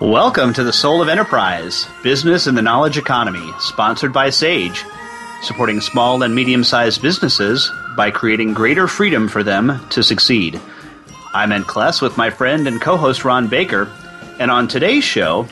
[0.00, 4.84] Welcome to the Soul of Enterprise, Business in the Knowledge Economy, sponsored by Sage,
[5.42, 10.60] supporting small and medium sized businesses by creating greater freedom for them to succeed.
[11.34, 13.92] I'm Ed Kless with my friend and co host Ron Baker,
[14.38, 15.48] and on today's show,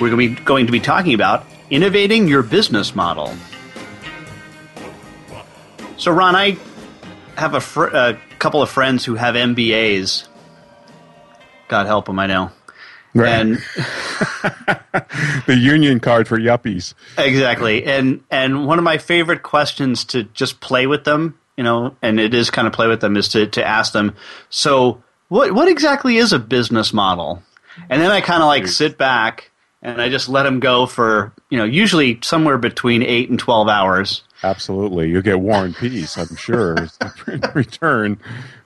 [0.00, 3.32] we're going to, be, going to be talking about innovating your business model.
[5.98, 6.56] So, Ron, I
[7.36, 10.26] have a, fr- a couple of friends who have MBAs.
[11.68, 12.50] God help them, I know.
[13.14, 13.28] Right.
[13.28, 13.56] And
[15.46, 16.94] the union card for yuppies.
[17.16, 17.84] Exactly.
[17.84, 22.18] And and one of my favorite questions to just play with them, you know, and
[22.18, 24.16] it is kind of play with them is to, to ask them,
[24.50, 27.42] so what what exactly is a business model?
[27.88, 29.50] And then I kind of like sit back
[29.84, 33.68] and I just let them go for, you know, usually somewhere between 8 and 12
[33.68, 34.22] hours.
[34.42, 35.10] Absolutely.
[35.10, 36.74] You get War and Peace, I'm sure,
[37.28, 38.18] in return.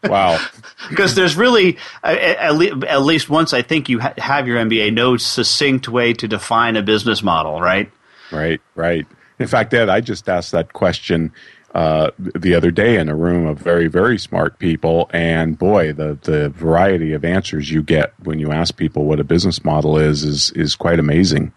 [0.05, 0.41] Wow.
[0.89, 5.17] because there's really, at, at, least once I think you ha- have your MBA, no
[5.17, 7.91] succinct way to define a business model, right?
[8.31, 9.05] Right, right.
[9.41, 11.33] In fact, Ed, I just asked that question
[11.79, 16.19] uh, the other day in a room of very, very smart people, and boy, the
[16.23, 20.25] the variety of answers you get when you ask people what a business model is
[20.25, 21.53] is is quite amazing.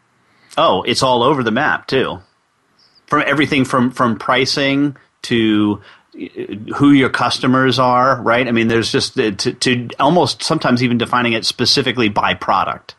[0.57, 2.19] Oh, it's all over the map too
[3.07, 5.81] from everything from from pricing to
[6.75, 8.47] who your customers are, right?
[8.47, 12.95] I mean, there's just to, to almost sometimes even defining it specifically by product.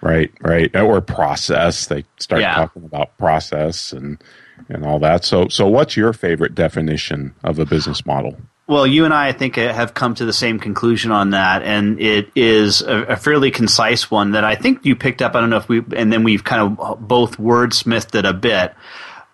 [0.00, 1.88] Right, right, or process.
[1.88, 2.54] They start yeah.
[2.54, 4.22] talking about process and
[4.68, 5.24] and all that.
[5.24, 8.36] So, so what's your favorite definition of a business model?
[8.66, 12.00] Well, you and I, I think, have come to the same conclusion on that, and
[12.00, 15.34] it is a, a, fairly concise one that I think you picked up.
[15.34, 18.72] I don't know if we, and then we've kind of both wordsmithed it a bit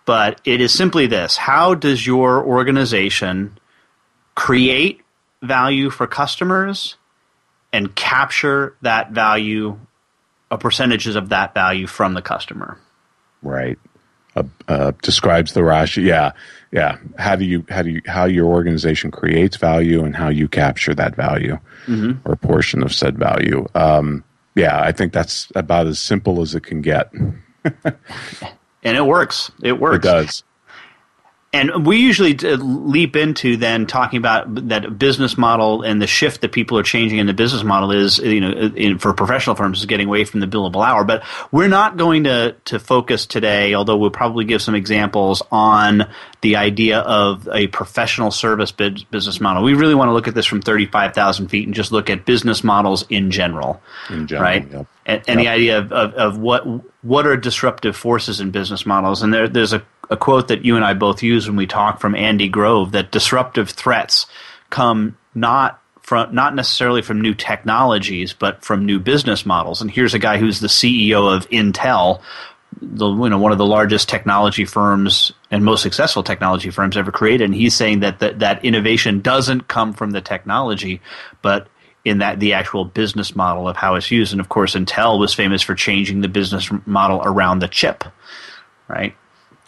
[0.07, 3.59] but it is simply this how does your organization
[4.33, 5.01] create
[5.43, 6.95] value for customers
[7.71, 9.77] and capture that value
[10.49, 12.79] a uh, percentages of that value from the customer
[13.43, 13.77] right
[14.37, 16.31] uh, uh, describes the rash yeah
[16.71, 20.47] yeah how do you how do you how your organization creates value and how you
[20.47, 22.29] capture that value mm-hmm.
[22.29, 24.23] or portion of said value um,
[24.55, 27.11] yeah i think that's about as simple as it can get
[28.83, 29.51] and it works.
[29.61, 29.97] It works.
[29.97, 30.43] It does.
[31.57, 36.41] And we usually uh, leap into then talking about that business model and the shift
[36.41, 39.55] that people are changing in the business model is, you know, uh, in, for professional
[39.55, 41.03] firms is getting away from the billable hour.
[41.03, 46.07] But we're not going to, to focus today, although we'll probably give some examples on
[46.41, 49.63] the idea of a professional service business model.
[49.63, 52.63] We really want to look at this from 35,000 feet and just look at business
[52.63, 53.81] models in general.
[54.11, 54.87] In general, right?
[55.07, 55.37] And yep.
[55.37, 56.65] the idea of, of, of what
[57.07, 59.21] what are disruptive forces in business models.
[59.23, 61.99] And there, there's a a quote that you and I both use when we talk
[61.99, 64.25] from Andy Grove that disruptive threats
[64.69, 69.81] come not from not necessarily from new technologies, but from new business models.
[69.81, 72.21] And here's a guy who's the CEO of Intel,
[72.81, 77.11] the, you know one of the largest technology firms and most successful technology firms ever
[77.11, 77.45] created.
[77.45, 81.01] And he's saying that that, that innovation doesn't come from the technology,
[81.41, 81.67] but
[82.07, 84.31] in that the actual business model of how it's used.
[84.31, 88.03] And of course, Intel was famous for changing the business model around the chip,
[88.87, 89.15] right?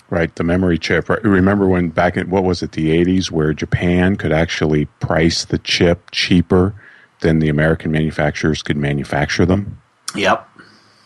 [0.09, 1.07] Right, the memory chip.
[1.09, 5.59] Remember when back in what was it, the '80s, where Japan could actually price the
[5.59, 6.73] chip cheaper
[7.19, 9.79] than the American manufacturers could manufacture them?
[10.15, 10.47] Yep.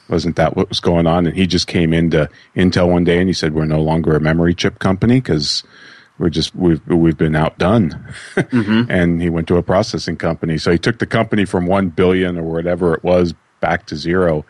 [0.08, 1.26] Wasn't that what was going on?
[1.26, 4.22] And he just came into Intel one day and he said, "We're no longer a
[4.22, 5.64] memory chip company because
[6.24, 7.90] we're just we've we've been outdone."
[8.36, 8.84] Mm-hmm.
[8.90, 10.58] and he went to a processing company.
[10.58, 14.46] So he took the company from one billion or whatever it was back to zero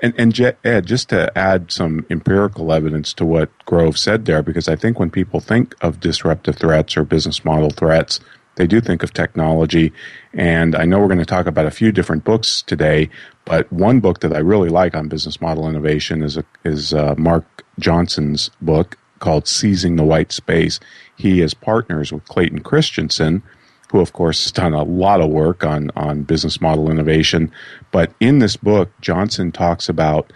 [0.00, 4.68] and, and Ed, just to add some empirical evidence to what Grove said there, because
[4.68, 8.20] I think when people think of disruptive threats or business model threats,
[8.54, 9.92] they do think of technology.
[10.32, 13.10] And I know we're going to talk about a few different books today,
[13.44, 17.14] but one book that I really like on business model innovation is a, is uh,
[17.18, 20.80] Mark Johnson's book called Seizing the White Space.
[21.16, 23.42] He is partners with Clayton Christensen,
[23.90, 27.50] who of course has done a lot of work on on business model innovation.
[27.90, 30.32] But in this book, Johnson talks about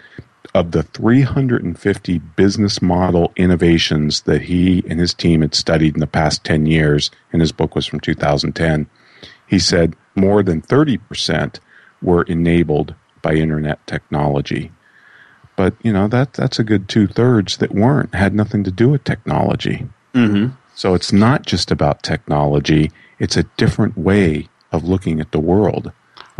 [0.53, 6.07] of the 350 business model innovations that he and his team had studied in the
[6.07, 8.87] past 10 years, and his book was from 2010,
[9.47, 11.59] he said more than 30%
[12.01, 14.71] were enabled by internet technology.
[15.55, 18.89] But, you know, that, that's a good two thirds that weren't, had nothing to do
[18.89, 19.87] with technology.
[20.13, 20.55] Mm-hmm.
[20.75, 25.91] So it's not just about technology, it's a different way of looking at the world.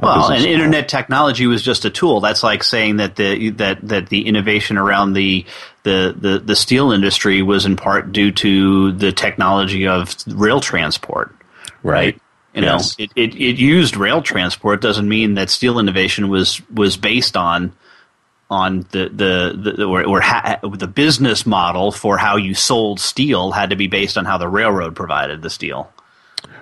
[0.02, 2.20] Well, and internet technology was just a tool.
[2.20, 5.46] That's like saying that the that that the innovation around the
[5.84, 11.36] the the, the steel industry was in part due to the technology of rail transport,
[11.84, 11.94] right?
[11.94, 12.22] Right.
[12.56, 14.82] You know, it, it, it used rail transport.
[14.82, 17.72] Doesn't mean that steel innovation was was based on
[18.54, 23.52] on the the, the or, or ha, the business model for how you sold steel
[23.52, 25.92] had to be based on how the railroad provided the steel.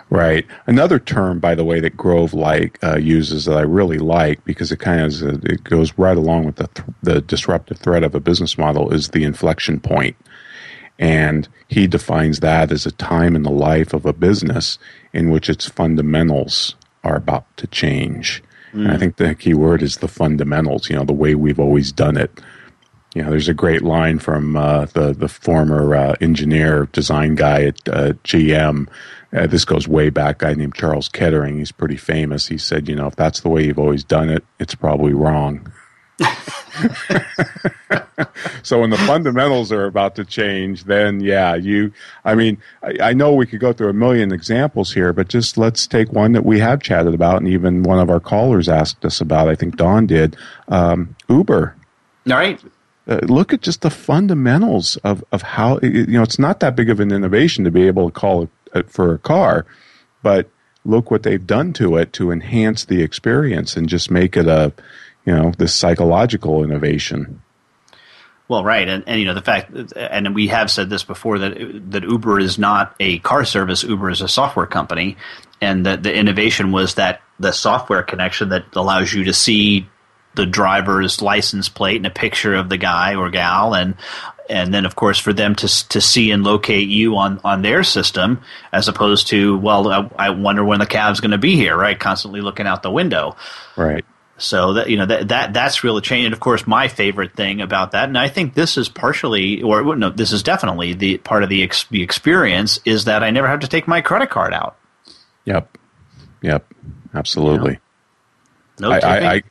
[0.10, 0.46] Right.
[0.68, 4.70] Another term, by the way, that Grove like uh, uses that I really like because
[4.72, 8.20] it kind of it goes right along with the th- the disruptive threat of a
[8.20, 10.18] business model is the inflection point,
[11.00, 14.78] and he defines that as a time in the life of a business
[15.14, 18.44] in which its fundamentals are about to change.
[18.74, 20.90] And I think the key word is the fundamentals.
[20.90, 22.32] You know, the way we've always done it.
[23.14, 27.64] You know, there's a great line from uh, the the former uh, engineer design guy
[27.64, 28.88] at uh, GM.
[29.34, 30.42] Uh, this goes way back.
[30.42, 31.60] A guy named Charles Kettering.
[31.60, 32.48] He's pretty famous.
[32.48, 35.72] He said, you know, if that's the way you've always done it, it's probably wrong.
[38.64, 41.92] so when the fundamentals are about to change, then yeah, you.
[42.26, 45.58] I mean, I, I know we could go through a million examples here, but just
[45.58, 49.04] let's take one that we have chatted about, and even one of our callers asked
[49.06, 49.48] us about.
[49.48, 50.36] I think Don did.
[50.68, 51.76] Um, Uber
[52.30, 52.62] All right.
[53.08, 56.90] uh, look at just the fundamentals of, of how you know it's not that big
[56.90, 59.66] of an innovation to be able to call it uh, for a car
[60.24, 60.50] but
[60.86, 64.72] look what they've done to it to enhance the experience and just make it a
[65.26, 67.42] you know this psychological innovation
[68.48, 71.54] Well, right, and, and you know the fact, and we have said this before that
[71.92, 73.82] that Uber is not a car service.
[73.82, 75.16] Uber is a software company,
[75.62, 79.88] and that the innovation was that the software connection that allows you to see
[80.36, 83.96] the driver's license plate and a picture of the guy or gal, and
[84.50, 87.84] and then of course for them to to see and locate you on on their
[87.84, 88.42] system,
[88.74, 91.98] as opposed to well, I, I wonder when the cab's going to be here, right?
[91.98, 93.38] Constantly looking out the window.
[93.78, 94.04] right
[94.42, 96.26] So that you know that that that's really changed.
[96.26, 99.96] And of course, my favorite thing about that, and I think this is partially, or
[99.96, 103.48] no, this is definitely the part of the ex- the experience is that I never
[103.48, 104.78] have to take my credit card out.
[105.46, 105.78] yep
[106.42, 106.66] yep
[107.14, 107.80] absolutely
[108.80, 109.44] No I, I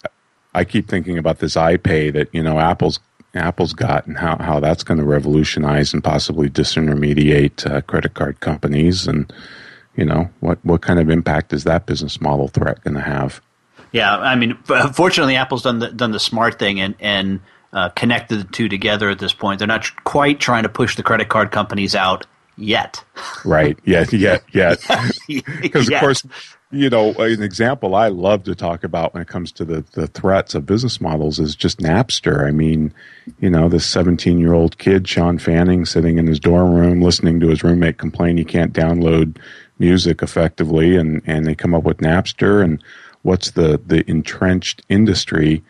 [0.54, 2.98] I keep thinking about this iPay that you know Apple's
[3.34, 8.40] Apple's got and how, how that's going to revolutionize and possibly disintermediate uh, credit card
[8.40, 9.32] companies and
[9.96, 13.40] you know what what kind of impact is that business model threat going to have?
[13.92, 14.56] Yeah, I mean,
[14.92, 17.40] fortunately, Apple's done the done the smart thing and and
[17.72, 19.58] uh, connected the two together at this point.
[19.58, 22.26] They're not tr- quite trying to push the credit card companies out
[22.56, 23.04] yet.
[23.44, 23.78] Right?
[23.84, 24.74] Yeah, yeah, yeah.
[25.62, 26.24] Because of course,
[26.70, 30.06] you know, an example I love to talk about when it comes to the the
[30.06, 32.46] threats of business models is just Napster.
[32.46, 32.92] I mean,
[33.40, 37.40] you know, this 17 year old kid, Shawn Fanning, sitting in his dorm room listening
[37.40, 39.38] to his roommate complain he can't download
[39.78, 42.82] music effectively, and and they come up with Napster, and
[43.22, 45.62] what's the the entrenched industry?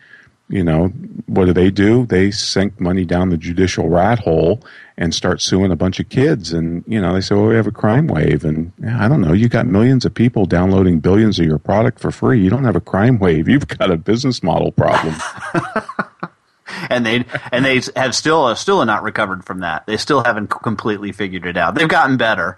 [0.51, 0.87] you know,
[1.27, 2.05] what do they do?
[2.05, 4.61] They sink money down the judicial rat hole
[4.97, 6.51] and start suing a bunch of kids.
[6.51, 8.43] And, you know, they say, well, we have a crime wave.
[8.43, 12.01] And yeah, I don't know, you got millions of people downloading billions of your product
[12.01, 12.41] for free.
[12.41, 13.47] You don't have a crime wave.
[13.47, 15.15] You've got a business model problem.
[16.89, 19.85] and they and they have still still not recovered from that.
[19.85, 21.75] They still haven't completely figured it out.
[21.75, 22.57] They've gotten better,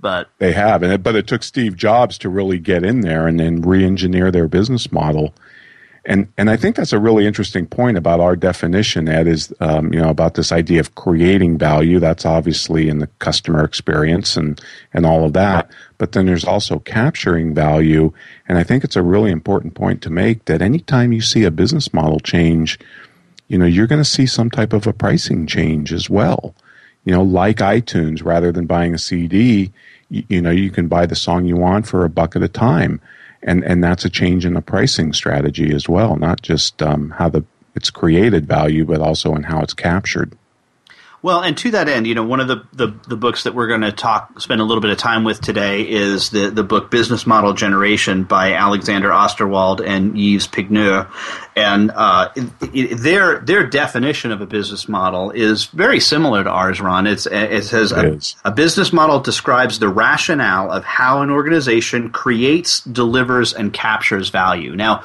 [0.00, 0.82] but they have.
[0.82, 3.84] And it, but it took Steve Jobs to really get in there and then re
[3.84, 5.34] engineer their business model.
[6.04, 9.92] And, and I think that's a really interesting point about our definition, Ed, is, um,
[9.92, 11.98] you know, about this idea of creating value.
[11.98, 14.58] That's obviously in the customer experience and,
[14.94, 15.70] and all of that.
[15.98, 18.10] But then there's also capturing value.
[18.48, 21.50] And I think it's a really important point to make that anytime you see a
[21.50, 22.78] business model change,
[23.48, 26.54] you know, you're going to see some type of a pricing change as well.
[27.04, 29.72] You know, like iTunes, rather than buying a CD,
[30.10, 32.48] you, you know, you can buy the song you want for a buck at a
[32.48, 33.00] time
[33.42, 37.28] and and that's a change in the pricing strategy as well, not just um, how
[37.28, 40.36] the it's created value, but also in how it's captured.
[41.20, 43.66] Well, and to that end, you know, one of the, the, the books that we're
[43.66, 46.92] going to talk, spend a little bit of time with today is the, the book
[46.92, 51.08] Business Model Generation by Alexander Osterwalder and Yves Pigneur.
[51.56, 56.50] And uh, it, it, their their definition of a business model is very similar to
[56.50, 57.08] ours, Ron.
[57.08, 62.10] It's, it says It a, a business model describes the rationale of how an organization
[62.10, 64.76] creates, delivers, and captures value.
[64.76, 65.02] Now,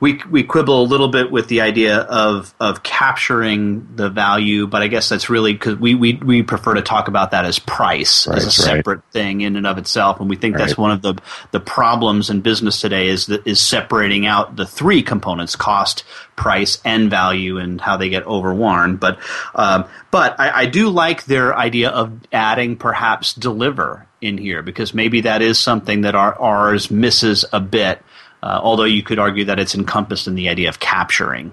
[0.00, 4.80] we we quibble a little bit with the idea of of capturing the value, but
[4.80, 8.26] I guess that's really because we, we we prefer to talk about that as price
[8.26, 8.76] as a Price, right.
[8.76, 11.14] separate thing in and of itself, and we think that's one of the
[11.50, 16.04] the problems in business today is that is separating out the three components: cost,
[16.34, 18.96] price, and value, and how they get overworn.
[18.96, 19.18] But
[19.54, 24.94] um, but I, I do like their idea of adding perhaps deliver in here because
[24.94, 28.02] maybe that is something that our ours misses a bit.
[28.42, 31.52] Uh, although you could argue that it's encompassed in the idea of capturing.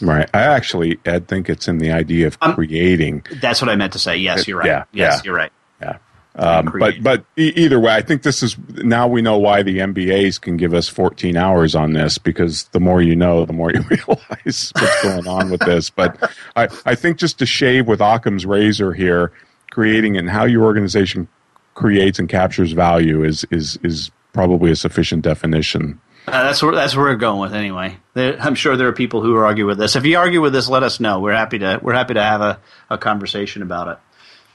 [0.00, 0.28] Right.
[0.34, 3.24] I actually, Ed, think it's in the idea of Um, creating.
[3.40, 4.16] That's what I meant to say.
[4.16, 4.66] Yes, you're right.
[4.66, 5.20] Yeah, yes, yeah.
[5.24, 5.52] you're right.
[5.80, 5.98] Yeah.
[6.34, 9.78] Um, but but e- either way, I think this is now we know why the
[9.78, 13.70] MBAs can give us 14 hours on this because the more you know, the more
[13.74, 15.90] you realize what's going on with this.
[15.90, 16.18] But
[16.56, 19.30] I, I think just to shave with Occam's razor here,
[19.70, 21.28] creating and how your organization
[21.74, 26.00] creates and captures value is is is probably a sufficient definition.
[26.26, 27.98] Uh, that's where that's where we're going with anyway.
[28.14, 29.96] There, I'm sure there are people who argue with this.
[29.96, 31.20] If you argue with this, let us know.
[31.20, 33.98] We're happy to we're happy to have a, a conversation about it.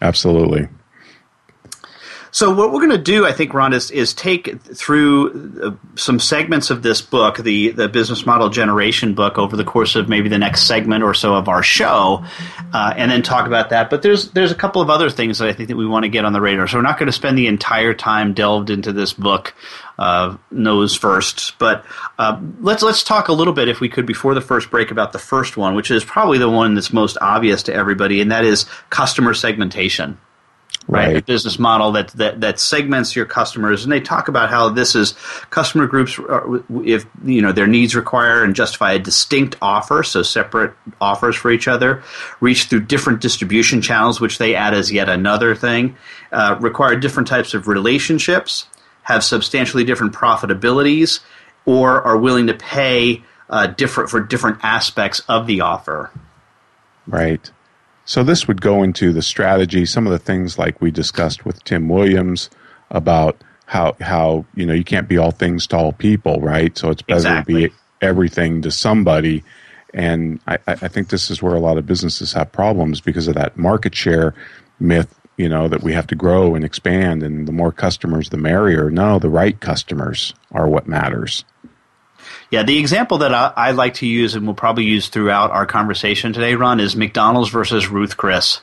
[0.02, 0.70] Absolutely.
[2.38, 6.20] So what we're going to do, I think, Ron, is, is take through uh, some
[6.20, 10.30] segments of this book, the the business model generation book, over the course of maybe
[10.30, 12.24] the next segment or so of our show,
[12.74, 13.90] uh, and then talk about that.
[13.90, 16.10] But there's there's a couple of other things that I think that we want to
[16.10, 16.68] get on the radar.
[16.68, 19.56] So we're not going to spend the entire time delved into this book
[19.98, 21.88] uh, nose first, but
[22.20, 25.12] uh, let's let's talk a little bit, if we could, before the first break, about
[25.12, 28.46] the first one, which is probably the one that's most obvious to everybody, and that
[28.46, 30.20] is customer segmentation
[30.88, 31.10] right?
[31.10, 31.26] A Right.
[31.26, 35.14] business model that, that that segments your customers, and they talk about how this is
[35.50, 40.22] customer groups are, if you know their needs require and justify a distinct offer, so
[40.22, 42.04] separate offers for each other,
[42.40, 45.96] reach through different distribution channels, which they add as yet another thing,
[46.32, 48.66] uh, require different types of relationships,
[49.04, 51.20] have substantially different profitabilities,
[51.66, 56.12] or are willing to pay uh, different for different aspects of the offer.
[57.08, 57.52] Right.
[58.08, 61.62] So this would go into the strategy, some of the things like we discussed with
[61.66, 62.50] Tim Williams
[62.90, 63.36] about
[63.66, 66.76] how how you know you can't be all things to all people, right?
[66.78, 67.64] So it's better Exactly.
[67.64, 69.44] to be everything to somebody.
[69.94, 73.28] And I, I I think this is where a lot of businesses have problems because
[73.28, 74.34] of that market share
[74.80, 78.38] myth, you know, that we have to grow and expand and the more customers the
[78.38, 78.90] merrier.
[78.90, 81.44] No, the right customers are what matters.
[82.52, 85.66] Yeah, the example that I, I like to use and we'll probably use throughout our
[85.66, 88.62] conversation today, Ron, is McDonald's versus Ruth Chris,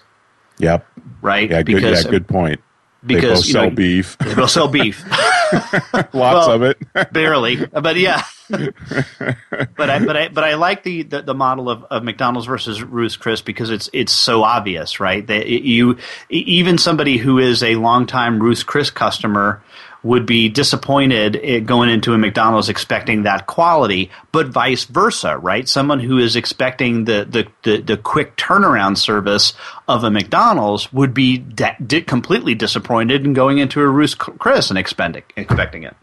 [0.59, 0.87] Yep.
[1.21, 1.51] right?
[1.51, 2.61] Yeah, good yeah, good point.
[3.03, 4.17] they because, both you sell know, beef.
[4.19, 5.05] They both sell beef,
[5.53, 6.79] Lots Well, of it.
[7.13, 8.23] barely, but yeah.
[8.49, 12.83] but I but I but I like the, the, the model of, of McDonald's versus
[12.83, 15.27] Ruth Chris because it's it's so obvious, right?
[15.27, 15.99] That it- you
[16.31, 19.63] even somebody who is a longtime Ruth Chris customer
[20.05, 25.69] would be disappointed going into a McDonald's expecting that quality, but vice versa, right?
[25.69, 29.55] Someone who is expecting the the, the, the quick turnaround service
[29.89, 34.71] of a McDonald's would be de- di- completely disappointed in going into a Ruth Chris
[34.71, 35.97] and expecting expecting it.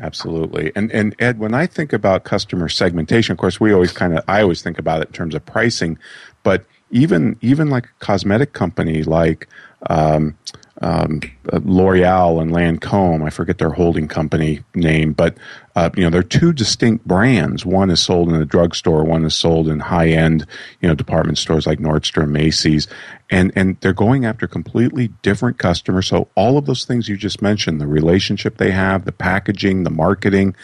[0.00, 0.72] Absolutely.
[0.74, 4.24] And and Ed, when I think about customer segmentation, of course, we always kind of
[4.28, 5.98] I always think about it in terms of pricing,
[6.42, 9.48] but even even like a cosmetic company like
[9.88, 10.36] um,
[10.82, 11.20] um,
[11.52, 15.36] L'Oreal and Lancome, I forget their holding company name, but
[15.76, 17.66] uh, you know they're two distinct brands.
[17.66, 20.46] One is sold in a drugstore, one is sold in high end,
[20.80, 22.88] you know, department stores like Nordstrom, Macy's,
[23.28, 26.06] and and they're going after completely different customers.
[26.08, 29.90] So all of those things you just mentioned, the relationship they have, the packaging, the
[29.90, 30.56] marketing,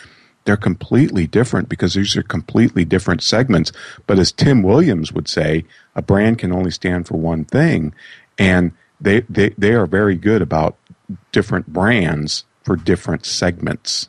[0.46, 3.70] they're completely different because these are completely different segments.
[4.06, 7.92] But as Tim Williams would say, a brand can only stand for one thing,
[8.38, 10.76] and they they, they are very good about
[11.32, 14.08] different brands for different segments.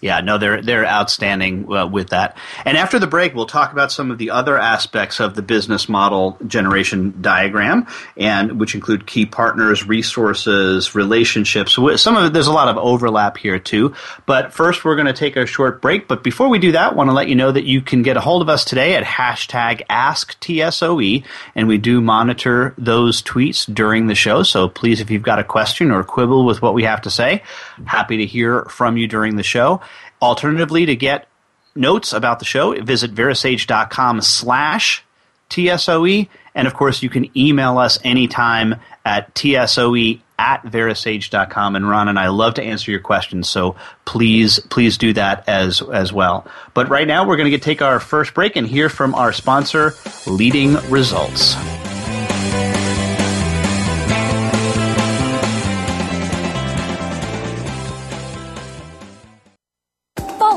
[0.00, 2.36] Yeah, no, they're they're outstanding uh, with that.
[2.64, 5.90] And after the break, we'll talk about some of the other aspects of the business
[5.90, 11.74] model generation diagram, and which include key partners, resources, relationships.
[11.96, 13.94] Some of it, there's a lot of overlap here too.
[14.24, 16.08] But first, we're going to take a short break.
[16.08, 18.20] But before we do that, want to let you know that you can get a
[18.20, 24.14] hold of us today at hashtag AskTSOE, and we do monitor those tweets during the
[24.14, 24.42] show.
[24.42, 27.42] So please, if you've got a question or quibble with what we have to say,
[27.84, 29.82] happy to hear from you during the show.
[30.22, 31.26] Alternatively, to get
[31.74, 35.04] notes about the show, visit verasage.com slash
[35.50, 36.28] TSOE.
[36.54, 41.76] And of course, you can email us anytime at TSOE at verasage.com.
[41.76, 43.48] And Ron and I love to answer your questions.
[43.48, 46.46] So please, please do that as, as well.
[46.72, 49.94] But right now, we're going to take our first break and hear from our sponsor,
[50.26, 51.56] Leading Results.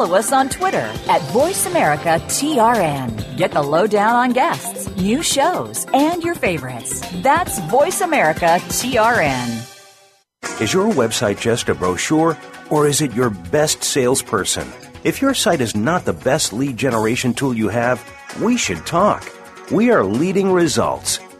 [0.03, 3.37] Follow us on Twitter at VoiceAmericaTRN.
[3.37, 6.99] Get the lowdown on guests, new shows, and your favorites.
[7.21, 10.59] That's VoiceAmericaTRN.
[10.59, 12.37] Is your website just a brochure,
[12.69, 14.69] or is it your best salesperson?
[15.05, 18.03] If your site is not the best lead generation tool you have,
[18.41, 19.23] we should talk.
[19.71, 21.21] We are leading results.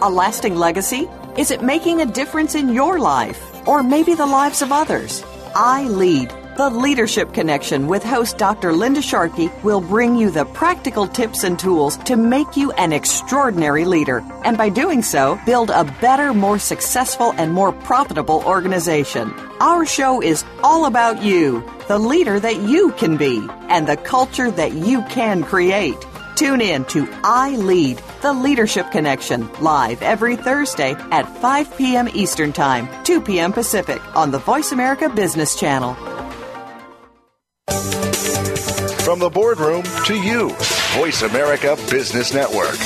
[0.00, 1.08] A lasting legacy?
[1.36, 3.48] Is it making a difference in your life?
[3.68, 5.22] or maybe the lives of others.
[5.54, 8.72] I Lead, the Leadership Connection with host Dr.
[8.72, 13.84] Linda Sharkey will bring you the practical tips and tools to make you an extraordinary
[13.84, 14.24] leader.
[14.44, 19.34] And by doing so, build a better, more successful, and more profitable organization.
[19.60, 24.50] Our show is all about you, the leader that you can be, and the culture
[24.50, 25.96] that you can create.
[26.36, 32.08] Tune in to I Lead, the Leadership Connection, live every Thursday at 5 p.m.
[32.14, 33.52] Eastern Time, 2 p.m.
[33.52, 35.94] Pacific on the Voice America Business Channel.
[39.04, 40.50] From the boardroom to you,
[40.96, 42.76] Voice America Business Network.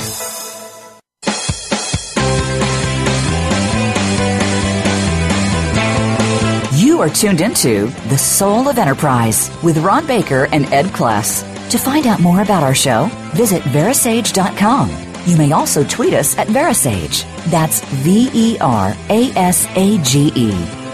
[6.78, 11.42] You are tuned into The Soul of Enterprise with Ron Baker and Ed Kless.
[11.70, 15.11] To find out more about our show, visit verasage.com.
[15.24, 17.22] You may also tweet us at Verasage.
[17.46, 20.50] That's V E R A S A G E.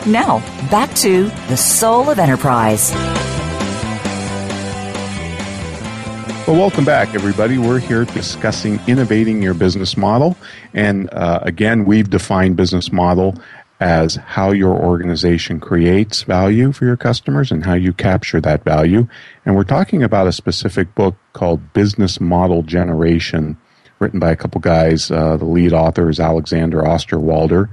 [0.06, 2.92] Now, back to the soul of enterprise.
[6.46, 7.56] Well, welcome back, everybody.
[7.56, 10.36] We're here discussing innovating your business model.
[10.74, 13.34] And uh, again, we've defined business model
[13.80, 19.08] as how your organization creates value for your customers and how you capture that value.
[19.46, 23.56] And we're talking about a specific book called Business Model Generation,
[23.98, 25.10] written by a couple guys.
[25.10, 27.68] Uh, the lead author is Alexander Osterwalder.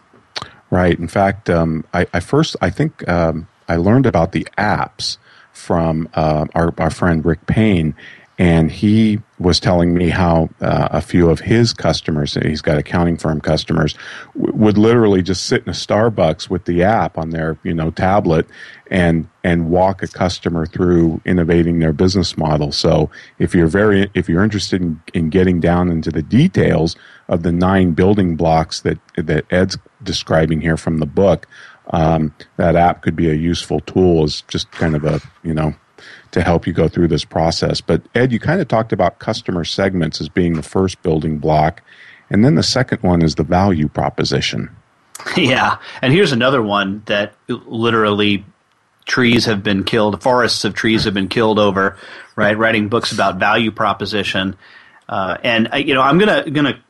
[0.69, 0.97] Right.
[0.97, 5.17] In fact, um, I, I, first I think um, I learned about the apps
[5.55, 7.95] from uh, our our friend Rick Payne,
[8.37, 13.17] and he was telling me how uh, a few of his customers, he's got accounting
[13.17, 13.95] firm customers,
[14.35, 17.91] w- would literally just sit in a Starbucks with the app on their you know
[17.91, 18.45] tablet
[18.91, 22.71] and and walk a customer through innovating their business model.
[22.71, 26.97] So if you're very if you're interested in, in getting down into the details
[27.29, 31.47] of the nine building blocks that that Ed's describing here from the book,
[31.91, 35.73] um, that app could be a useful tool as just kind of a you know
[36.31, 37.81] to help you go through this process.
[37.81, 41.81] But Ed, you kind of talked about customer segments as being the first building block,
[42.29, 44.75] and then the second one is the value proposition.
[45.37, 48.45] Yeah, and here's another one that literally
[49.05, 51.97] trees have been killed, forests of trees have been killed over,
[52.35, 52.57] right?
[52.57, 54.55] Writing books about value proposition,
[55.07, 56.83] uh, and uh, you know I'm gonna gonna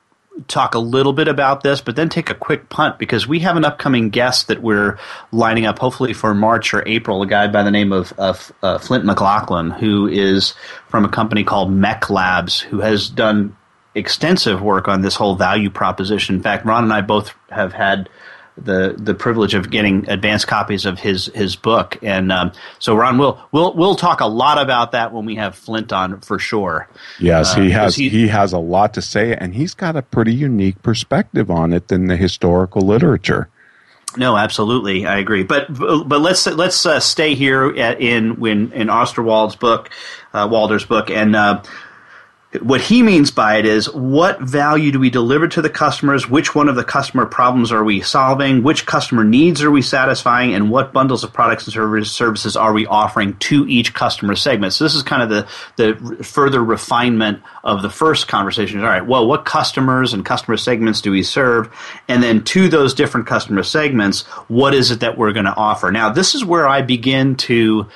[0.47, 3.55] talk a little bit about this, but then take a quick punt because we have
[3.55, 4.97] an upcoming guest that we're
[5.31, 7.21] lining up, hopefully for March or April.
[7.21, 10.53] A guy by the name of, of uh, Flint McLaughlin, who is
[10.89, 13.55] from a company called MECLABS, who has done
[13.95, 16.35] extensive work on this whole value proposition.
[16.35, 18.09] In fact, Ron and I both have had
[18.57, 23.17] the the privilege of getting advanced copies of his his book, and um, so Ron,
[23.17, 26.87] we'll we'll we'll talk a lot about that when we have Flint on for sure.
[27.19, 30.01] Yes, he uh, has he, he has a lot to say, and he's got a
[30.01, 33.49] pretty unique perspective on it than the historical literature.
[34.17, 35.43] No, absolutely, I agree.
[35.43, 39.89] But but let's let's uh, stay here at, in when in Osterwald's book,
[40.33, 41.61] uh, Walder's book, and uh,
[42.61, 46.29] what he means by it is what value do we deliver to the customers?
[46.29, 48.63] Which one of the customer problems are we solving?
[48.63, 50.53] Which customer needs are we satisfying?
[50.53, 54.73] And what bundles of products and services are we offering to each customer segment?
[54.73, 58.79] So this is kind of the, the further refinement of the first conversation.
[58.79, 61.73] All right, well, what customers and customer segments do we serve?
[62.07, 65.91] And then to those different customer segments, what is it that we're going to offer?
[65.91, 67.87] Now, this is where I begin to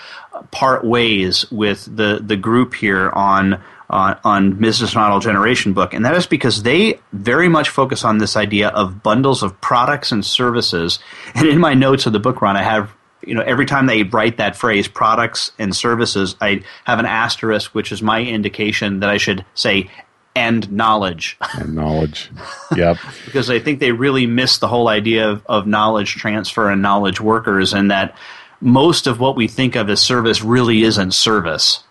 [0.52, 6.06] part ways with the, the group here on on, on business model generation book, and
[6.06, 10.26] that is because they very much focus on this idea of bundles of products and
[10.26, 11.00] services.
[11.36, 12.92] And in my notes of the book run, I have
[13.26, 17.74] you know every time they write that phrase products and services, I have an asterisk,
[17.74, 19.90] which is my indication that I should say
[20.36, 21.38] and knowledge.
[21.56, 22.32] And knowledge.
[22.76, 22.98] Yep.
[23.26, 27.20] because I think they really miss the whole idea of, of knowledge transfer and knowledge
[27.20, 28.16] workers, and that
[28.62, 31.84] most of what we think of as service really isn't service.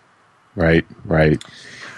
[0.55, 1.43] Right, right.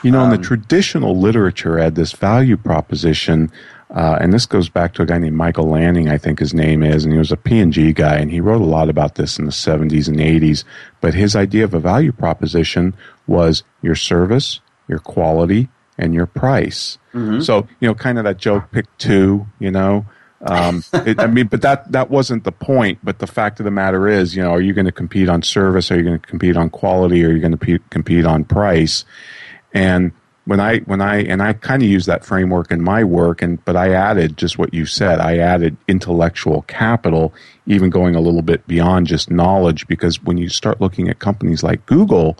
[0.03, 3.51] You know, um, in the um, traditional literature, had this value proposition,
[3.93, 6.81] uh, and this goes back to a guy named Michael Lanning, I think his name
[6.81, 9.45] is, and he was a P&G guy, and he wrote a lot about this in
[9.45, 10.63] the 70s and 80s.
[11.01, 12.95] But his idea of a value proposition
[13.27, 16.97] was your service, your quality, and your price.
[17.13, 17.41] Mm-hmm.
[17.41, 20.05] So, you know, kind of that joke, pick two, you know.
[20.41, 22.99] Um, it, I mean, but that that wasn't the point.
[23.03, 25.43] But the fact of the matter is, you know, are you going to compete on
[25.43, 25.91] service?
[25.91, 27.23] Are you going to compete on quality?
[27.25, 29.05] Are you going to pe- compete on price?
[29.73, 30.11] And
[30.45, 33.63] when I when I and I kind of use that framework in my work, and
[33.63, 35.19] but I added just what you said.
[35.19, 37.33] I added intellectual capital,
[37.67, 41.63] even going a little bit beyond just knowledge, because when you start looking at companies
[41.63, 42.37] like Google,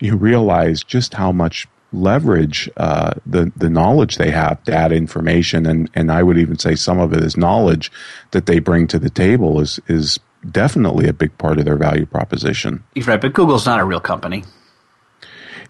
[0.00, 5.90] you realize just how much leverage uh, the the knowledge they have, data information, and
[5.94, 7.90] and I would even say some of it is knowledge
[8.30, 12.06] that they bring to the table is is definitely a big part of their value
[12.06, 12.84] proposition.
[13.06, 14.44] Right, but Google's not a real company.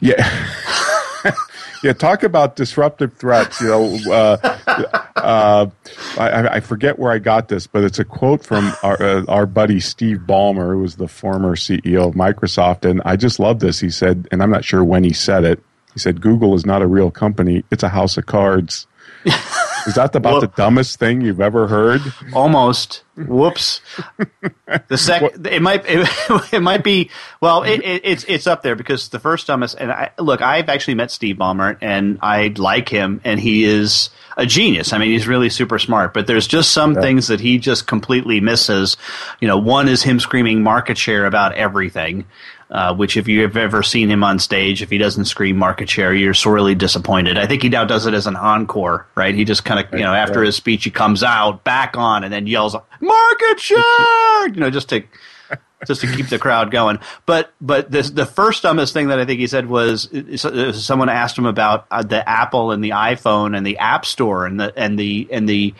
[0.01, 0.29] Yeah.
[1.83, 3.61] yeah, talk about disruptive threats.
[3.61, 4.59] You know, uh,
[5.17, 5.67] uh,
[6.19, 9.47] I, I, forget where I got this, but it's a quote from our, uh, our
[9.47, 13.81] buddy Steve Ballmer, who was the former CEO of Microsoft, and I just love this.
[13.81, 15.63] He said, and I'm not sure when he said it.
[15.93, 18.87] He said, "Google is not a real company; it's a house of cards."
[19.87, 22.01] Is that about the dumbest thing you've ever heard?
[22.33, 23.03] Almost.
[23.17, 23.81] Whoops.
[24.89, 26.09] The second, it might, it,
[26.53, 27.11] it, might be.
[27.41, 29.77] Well, it, it, it's it's up there because the first dumbest.
[29.79, 34.11] And I, look, I've actually met Steve Ballmer, and I like him, and he is
[34.37, 34.93] a genius.
[34.93, 36.13] I mean, he's really super smart.
[36.13, 37.01] But there's just some yeah.
[37.01, 38.97] things that he just completely misses.
[39.41, 42.25] You know, one is him screaming market share about everything.
[42.71, 46.15] Uh, which if you've ever seen him on stage, if he doesn't scream market share,
[46.15, 47.39] you're sorely disappointed.
[47.39, 49.35] I think he now does it as an encore, right?
[49.35, 52.33] He just kind of, you know, after his speech, he comes out back on and
[52.33, 55.05] then yells market share, you know, just to
[55.87, 56.99] just to keep the crowd going.
[57.27, 60.09] But but the the first dumbest thing that I think he said was
[60.83, 64.59] someone asked him about uh, the Apple and the iPhone and the App Store and
[64.59, 65.75] the and the and the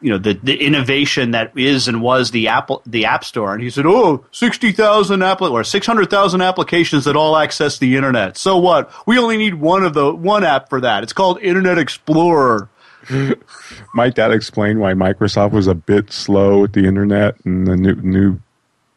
[0.00, 3.62] you know the the innovation that is and was the Apple the App Store, and
[3.62, 7.96] he said, "Oh, sixty thousand apple or six hundred thousand applications that all access the
[7.96, 8.36] internet.
[8.36, 8.90] So what?
[9.06, 11.02] We only need one of the one app for that.
[11.02, 12.68] It's called Internet Explorer."
[13.94, 17.94] Might that explain why Microsoft was a bit slow with the internet and the new
[17.96, 18.40] new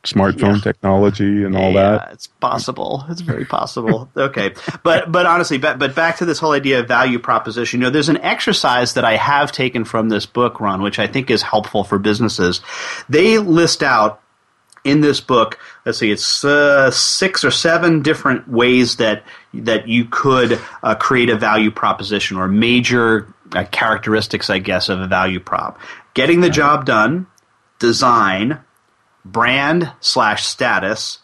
[0.03, 0.62] smartphone yeah.
[0.62, 2.13] technology and all yeah, that.
[2.13, 3.05] It's possible.
[3.09, 4.09] It's very possible.
[4.17, 7.79] okay, but but honestly, but but back to this whole idea of value proposition.
[7.79, 11.07] You know, there's an exercise that I have taken from this book, Ron, which I
[11.07, 12.62] think is helpful for businesses.
[13.09, 14.21] They list out
[14.83, 15.59] in this book.
[15.85, 21.29] Let's see, it's uh, six or seven different ways that that you could uh, create
[21.29, 25.79] a value proposition or major uh, characteristics, I guess, of a value prop.
[26.13, 27.27] Getting the job done,
[27.79, 28.59] design,
[29.32, 31.20] brand slash status,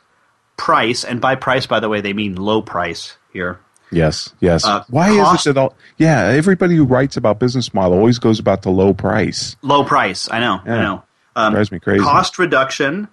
[0.58, 3.60] price, and by price, by the way, they mean low price here.
[3.92, 4.66] Yes, yes.
[4.66, 5.76] Uh, Why cost, is it that all?
[5.98, 9.56] Yeah, everybody who writes about business model always goes about the low price.
[9.62, 10.30] Low price.
[10.30, 10.62] I know.
[10.66, 10.74] Yeah.
[10.74, 11.04] I know.
[11.36, 12.04] Um, drives me crazy.
[12.04, 13.08] Cost reduction,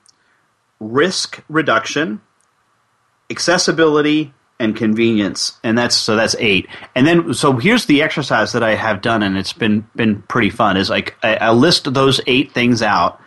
[0.80, 2.20] risk reduction,
[3.30, 6.68] accessibility, and convenience, and that's so that's eight.
[6.94, 10.50] And then so here's the exercise that I have done, and it's been been pretty
[10.50, 10.76] fun.
[10.76, 13.20] Is like I, I list those eight things out,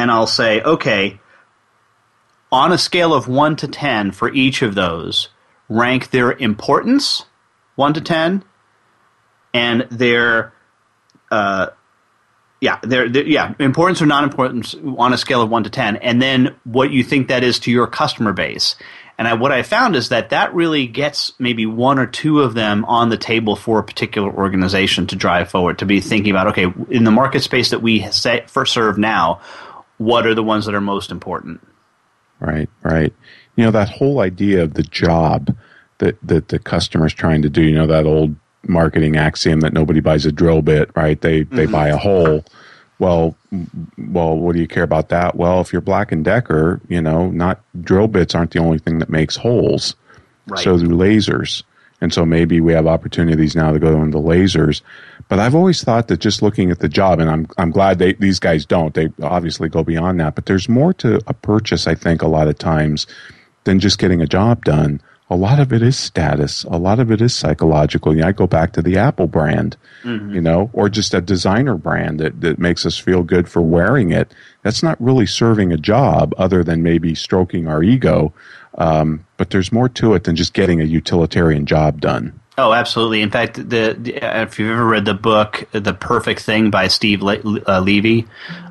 [0.00, 1.20] and I'll say, okay,
[2.50, 5.28] on a scale of 1 to 10 for each of those,
[5.68, 7.26] rank their importance,
[7.76, 8.42] 1 to 10,
[9.52, 10.54] and their,
[11.30, 11.66] uh,
[12.62, 16.22] yeah, their, their, yeah, importance or non-importance on a scale of 1 to 10, and
[16.22, 18.76] then what you think that is to your customer base.
[19.18, 22.54] And I, what I found is that that really gets maybe one or two of
[22.54, 26.46] them on the table for a particular organization to drive forward, to be thinking about,
[26.46, 29.42] okay, in the market space that we say, first serve now,
[30.00, 31.60] what are the ones that are most important.
[32.40, 33.12] Right, right.
[33.56, 35.54] You know, that whole idea of the job,
[35.98, 37.62] that that the customer's trying to do.
[37.62, 38.34] You know that old
[38.66, 41.20] marketing axiom that nobody buys a drill bit, right?
[41.20, 41.72] They they mm-hmm.
[41.72, 42.44] buy a hole.
[42.98, 43.36] Well,
[43.98, 45.36] well, what do you care about that?
[45.36, 49.00] Well, if you're Black and Decker, you know, not drill bits aren't the only thing
[49.00, 49.96] that makes holes.
[50.46, 50.64] Right.
[50.64, 51.62] So do lasers.
[52.00, 54.80] And so maybe we have opportunities now to go into lasers.
[55.30, 58.12] But I've always thought that just looking at the job, and I'm I'm glad they,
[58.12, 58.92] these guys don't.
[58.92, 60.34] They obviously go beyond that.
[60.34, 63.06] But there's more to a purchase, I think, a lot of times
[63.64, 65.00] than just getting a job done.
[65.32, 66.64] A lot of it is status.
[66.64, 68.12] A lot of it is psychological.
[68.12, 70.34] You know, I go back to the Apple brand, mm-hmm.
[70.34, 74.10] you know, or just a designer brand that, that makes us feel good for wearing
[74.10, 74.34] it.
[74.62, 78.34] That's not really serving a job other than maybe stroking our ego
[78.78, 82.38] um, but there's more to it than just getting a utilitarian job done.
[82.58, 83.22] Oh, absolutely.
[83.22, 87.22] In fact, the, the, if you've ever read the book "The Perfect Thing" by Steve
[87.22, 88.26] Le- uh, Levy,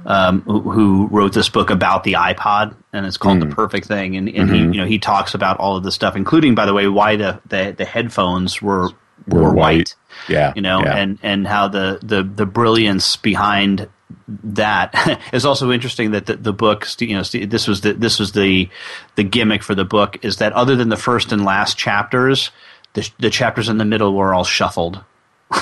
[0.06, 3.50] um, who, who, wrote this book about the iPod, and it's called mm.
[3.50, 4.54] "The Perfect Thing," and, and mm-hmm.
[4.54, 7.16] he, you know, he talks about all of this stuff, including, by the way, why
[7.16, 8.90] the the, the headphones were
[9.28, 9.56] were, were white.
[9.56, 9.96] white.
[10.28, 10.98] Yeah, you know, yeah.
[10.98, 13.88] and and how the the the brilliance behind
[14.28, 18.34] that is also interesting that the, the book you know this was the this was
[18.34, 18.70] the
[19.16, 22.52] the gimmick for the book is that other than the first and last chapters
[22.94, 25.04] the, the chapters in the middle were all shuffled.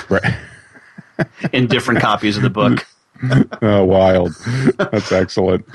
[0.10, 0.36] Right.
[1.54, 2.86] In different copies of the book.
[3.64, 4.36] Oh wild.
[4.78, 5.66] That's excellent.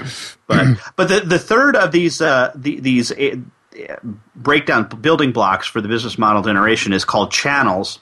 [0.46, 3.36] But but the the third of these uh the, these uh,
[4.36, 7.98] breakdown building blocks for the business model generation is called channels.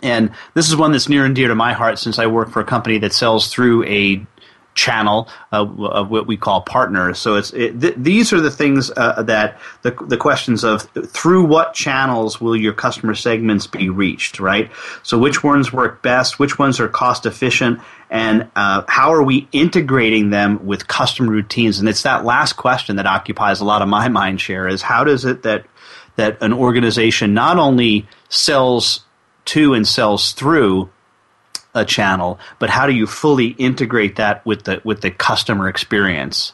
[0.00, 2.60] And this is one that's near and dear to my heart since I work for
[2.60, 4.24] a company that sells through a
[4.78, 7.18] channel uh, of what we call partners.
[7.18, 11.44] So it's it, th- these are the things uh, that the the questions of through
[11.44, 14.70] what channels will your customer segments be reached, right?
[15.02, 19.48] So which ones work best, which ones are cost efficient, and uh, how are we
[19.50, 21.80] integrating them with custom routines?
[21.80, 25.02] And it's that last question that occupies a lot of my mind share: is how
[25.02, 25.66] does it that
[26.14, 29.04] that an organization not only sells
[29.46, 30.90] to and sells through
[31.74, 36.52] a channel, but how do you fully integrate that with the with the customer experience?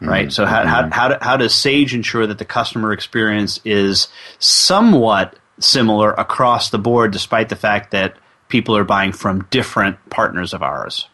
[0.00, 0.26] Right.
[0.26, 0.30] Mm-hmm.
[0.30, 6.12] So how, how how how does Sage ensure that the customer experience is somewhat similar
[6.12, 8.16] across the board, despite the fact that
[8.48, 11.08] people are buying from different partners of ours?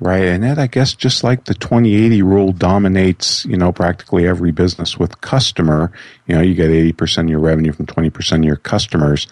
[0.00, 4.50] Right, and that I guess just like the 2080 rule dominates, you know, practically every
[4.50, 5.92] business with customer,
[6.26, 9.28] you know, you get 80% of your revenue from 20% of your customers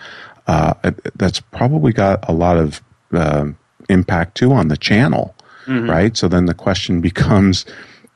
[0.48, 0.74] uh,
[1.14, 2.82] that's probably got a lot of
[3.12, 3.46] uh,
[3.88, 5.34] impact too on the channel,
[5.66, 5.88] mm-hmm.
[5.88, 6.16] right?
[6.16, 7.64] So then the question becomes,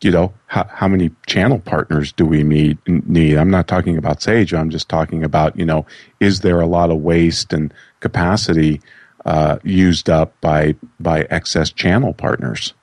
[0.01, 3.37] you know, how, how many channel partners do we need, need?
[3.37, 4.53] I'm not talking about Sage.
[4.53, 5.87] I'm just talking about, you know,
[6.21, 8.81] is there a lot of waste and capacity
[9.25, 12.75] uh, used up by by excess channel partners?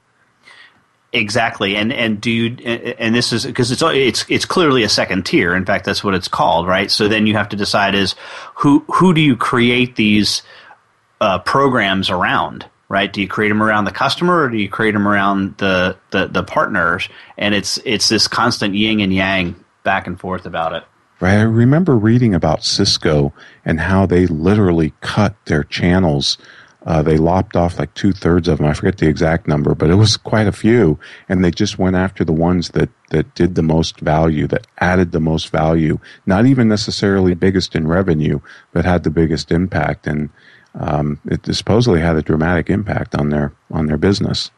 [1.11, 2.55] Exactly, and and do you
[2.99, 5.55] and this is because it's it's it's clearly a second tier.
[5.55, 6.91] In fact, that's what it's called, right?
[6.91, 8.13] So then you have to decide is
[8.55, 10.43] who who do you create these
[11.21, 13.11] uh, programs around, right?
[13.11, 16.27] Do you create them around the customer or do you create them around the, the
[16.27, 17.09] the partners?
[17.37, 20.83] And it's it's this constant yin and yang back and forth about it.
[21.19, 21.37] Right.
[21.37, 23.33] I remember reading about Cisco
[23.65, 26.37] and how they literally cut their channels
[26.85, 28.67] uh, they lopped off like two thirds of them.
[28.67, 30.97] I forget the exact number, but it was quite a few.
[31.27, 35.11] And they just went after the ones that, that did the most value, that added
[35.11, 38.39] the most value, not even necessarily biggest in revenue,
[38.71, 40.07] but had the biggest impact.
[40.07, 40.29] And
[40.75, 44.51] um, it supposedly had a dramatic impact on their on their business.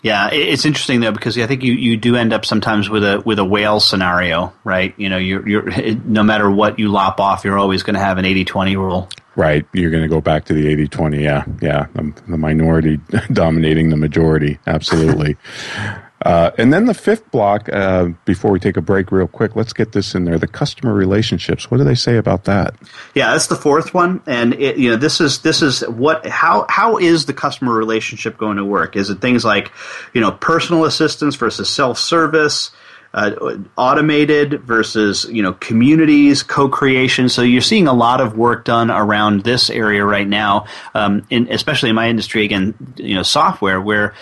[0.00, 3.20] Yeah, it's interesting though because I think you, you do end up sometimes with a
[3.24, 4.94] with a whale scenario, right?
[4.96, 8.16] You know, you're you're no matter what you lop off, you're always going to have
[8.18, 9.08] an 80-20 rule.
[9.34, 11.20] Right, you're going to go back to the 80-20.
[11.22, 13.00] Yeah, yeah, the, the minority
[13.32, 14.58] dominating the majority.
[14.66, 15.36] Absolutely.
[16.22, 19.72] Uh, and then the fifth block, uh, before we take a break, real quick, let's
[19.72, 20.38] get this in there.
[20.38, 21.70] The customer relationships.
[21.70, 22.74] What do they say about that?
[23.14, 26.66] Yeah, that's the fourth one, and it, you know this is this is what how
[26.68, 28.96] how is the customer relationship going to work?
[28.96, 29.70] Is it things like
[30.12, 32.72] you know personal assistance versus self service?
[33.14, 38.90] Uh, automated versus you know communities co-creation so you're seeing a lot of work done
[38.90, 43.80] around this area right now um, in, especially in my industry again you know software
[43.80, 44.14] where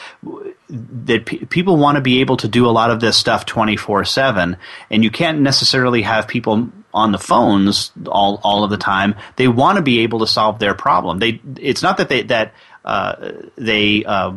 [0.68, 4.56] that pe- people want to be able to do a lot of this stuff 24/7
[4.90, 9.48] and you can't necessarily have people on the phones all all of the time they
[9.48, 12.52] want to be able to solve their problem they it's not that they that
[12.84, 14.32] uh, they uh,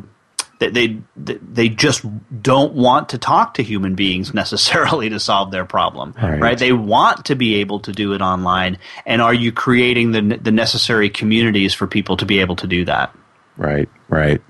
[0.60, 2.06] they they just
[2.42, 6.40] don't want to talk to human beings necessarily to solve their problem right.
[6.40, 6.58] right.
[6.58, 10.52] they want to be able to do it online and are you creating the the
[10.52, 13.16] necessary communities for people to be able to do that
[13.58, 14.42] right, right.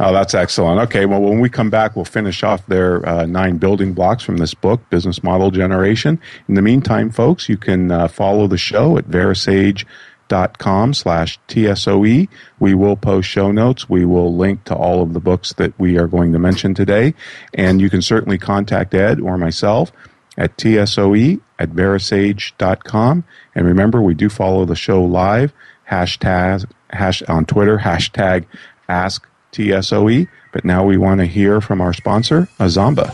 [0.00, 0.80] Oh, that's excellent.
[0.80, 4.38] Okay, well, when we come back, we'll finish off their uh, nine building blocks from
[4.38, 6.20] this book, Business Model Generation.
[6.48, 12.28] In the meantime, folks, you can uh, follow the show at verasage.com slash TSOE.
[12.58, 13.88] We will post show notes.
[13.88, 17.14] We will link to all of the books that we are going to mention today.
[17.52, 19.92] And you can certainly contact Ed or myself
[20.38, 23.24] at TSOE at verasage.com.
[23.54, 25.52] And remember, we do follow the show live,
[25.90, 28.46] hashtag, hash, on Twitter, hashtag
[28.88, 30.28] ask TSOE.
[30.52, 33.12] But now we want to hear from our sponsor, Azamba.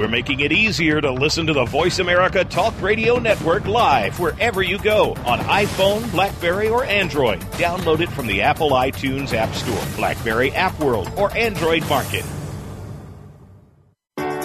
[0.00, 4.62] We're making it easier to listen to the Voice America Talk Radio Network live wherever
[4.62, 7.40] you go on iPhone, Blackberry, or Android.
[7.58, 12.24] Download it from the Apple iTunes App Store, Blackberry App World, or Android Market.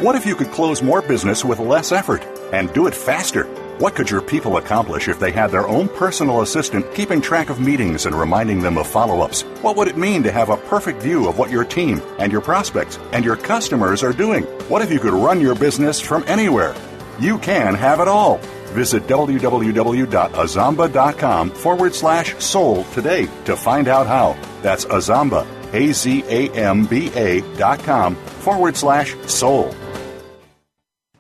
[0.02, 3.44] What if you could close more business with less effort and do it faster?
[3.80, 7.60] What could your people accomplish if they had their own personal assistant keeping track of
[7.60, 9.42] meetings and reminding them of follow ups?
[9.62, 12.42] What would it mean to have a perfect view of what your team and your
[12.42, 14.44] prospects and your customers are doing?
[14.70, 16.76] What if you could run your business from anywhere?
[17.20, 18.38] You can have it all.
[18.74, 24.36] Visit www.azamba.com forward slash soul today to find out how.
[24.62, 29.74] That's Azamba, A Z A M B A dot com forward slash soul.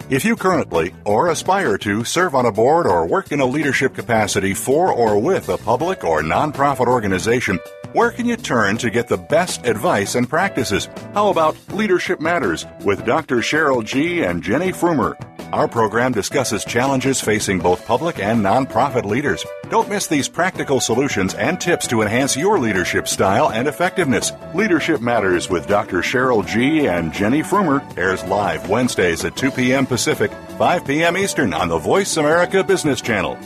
[0.08, 3.96] If you currently or aspire to serve on a board or work in a leadership
[3.96, 7.60] capacity for or with a public or nonprofit organization,
[7.96, 10.90] where can you turn to get the best advice and practices?
[11.14, 13.38] How about Leadership Matters with Dr.
[13.38, 14.22] Cheryl G.
[14.22, 15.16] and Jenny Frumer?
[15.54, 19.46] Our program discusses challenges facing both public and nonprofit leaders.
[19.70, 24.34] Don't miss these practical solutions and tips to enhance your leadership style and effectiveness.
[24.54, 26.00] Leadership Matters with Dr.
[26.00, 26.88] Cheryl G.
[26.88, 29.86] and Jenny Frumer airs live Wednesdays at 2 p.m.
[29.86, 31.16] Pacific, 5 p.m.
[31.16, 33.40] Eastern on the Voice America Business Channel.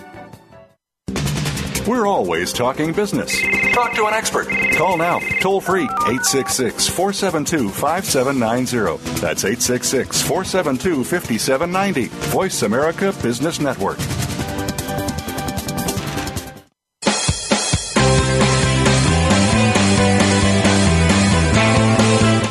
[1.89, 3.35] We're always talking business.
[3.73, 4.47] Talk to an expert.
[4.77, 9.19] Call now, toll free, 866 472 5790.
[9.19, 12.05] That's 866 472 5790.
[12.29, 13.97] Voice America Business Network.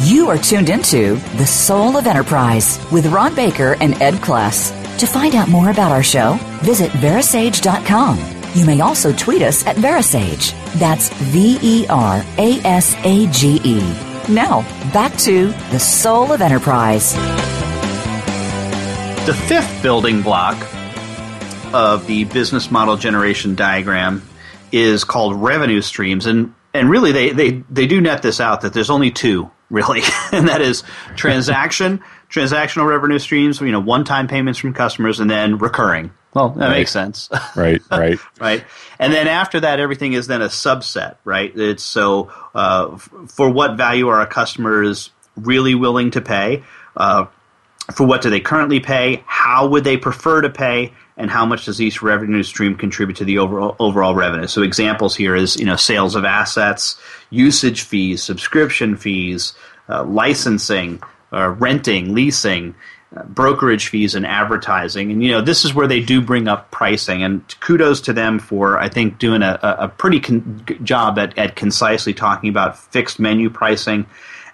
[0.05, 4.74] You are tuned into The Soul of Enterprise with Ron Baker and Ed Kless.
[4.98, 8.38] To find out more about our show, visit verasage.com.
[8.59, 10.51] You may also tweet us at Verasage.
[10.81, 13.79] That's V E R A S A G E.
[14.29, 17.14] Now, back to The Soul of Enterprise.
[19.27, 20.57] The fifth building block
[21.73, 24.29] of the business model generation diagram
[24.73, 26.27] is called revenue streams.
[26.27, 30.00] And, and really, they, they, they do net this out that there's only two, really.
[30.33, 30.83] and that is
[31.16, 36.11] transaction, transactional revenue streams, you know, one time payments from customers, and then recurring.
[36.35, 36.78] Well, that Right.
[36.78, 37.28] makes sense.
[37.57, 38.18] Right, right.
[38.40, 38.64] right?
[38.98, 41.50] And then after that, everything is then a subset, right?
[41.57, 46.64] It's so uh, f- for what value are our customers really willing to pay?
[46.96, 47.26] Uh,
[47.94, 49.22] for what do they currently pay?
[49.26, 50.92] How would they prefer to pay?
[51.18, 54.46] And how much does each revenue stream contribute to the overall overall revenue?
[54.46, 56.96] So examples here is you know sales of assets,
[57.31, 59.52] usage fees, subscription fees,
[59.88, 61.02] uh, licensing,
[61.33, 62.76] uh, renting, leasing,
[63.16, 65.11] uh, brokerage fees, and advertising.
[65.11, 67.24] And you know this is where they do bring up pricing.
[67.24, 71.57] And kudos to them for I think doing a, a pretty con- job at, at
[71.57, 74.07] concisely talking about fixed menu pricing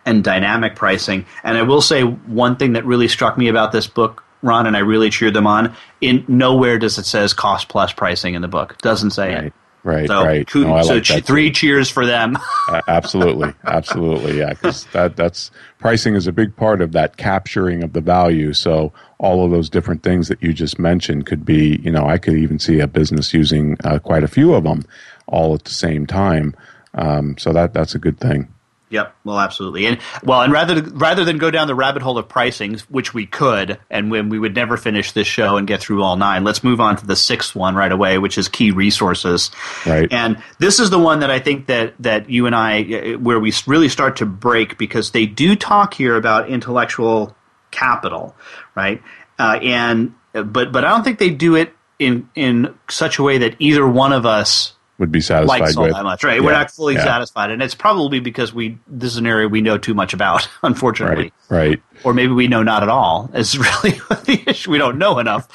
[0.07, 1.27] and dynamic pricing.
[1.43, 4.77] And I will say one thing that really struck me about this book, Ron, and
[4.77, 5.75] I really cheered them on.
[6.01, 8.77] In nowhere does it says cost plus pricing in the book.
[8.83, 9.53] Doesn't say Right, it.
[9.83, 10.55] right, So, right.
[10.55, 12.37] No, so like che- three cheers for them.
[12.67, 14.49] Uh, absolutely, absolutely, yeah.
[14.49, 18.55] Because that that's pricing is a big part of that capturing of the value.
[18.55, 22.17] So all of those different things that you just mentioned could be, you know, I
[22.17, 24.83] could even see a business using uh, quite a few of them
[25.27, 26.55] all at the same time.
[26.95, 28.49] Um, so that that's a good thing.
[28.95, 29.17] Yep.
[29.25, 29.87] Well, absolutely.
[29.87, 33.27] And well, and rather rather than go down the rabbit hole of pricing, which we
[33.27, 36.63] could, and when we would never finish this show and get through all nine, let's
[36.63, 39.51] move on to the sixth one right away, which is key resources.
[39.85, 40.13] Right.
[40.13, 43.41] And this is the one that I think that that you and I, uh, where
[43.41, 47.37] we really start to break because they do talk here about intellectual
[47.73, 48.37] capital,
[48.77, 49.03] right?
[49.41, 53.39] Uh, and but but I don't think they do it in in such a way
[53.39, 56.43] that either one of us Would be satisfied likes all with that much, right?
[56.43, 57.05] We're not fully yeah.
[57.05, 60.49] satisfied, and it's probably because we this is an area we know too much about,
[60.63, 61.83] unfortunately, Right, right.
[62.05, 63.31] or maybe we know not at all.
[63.35, 64.71] Is really the issue.
[64.71, 65.47] We don't know enough.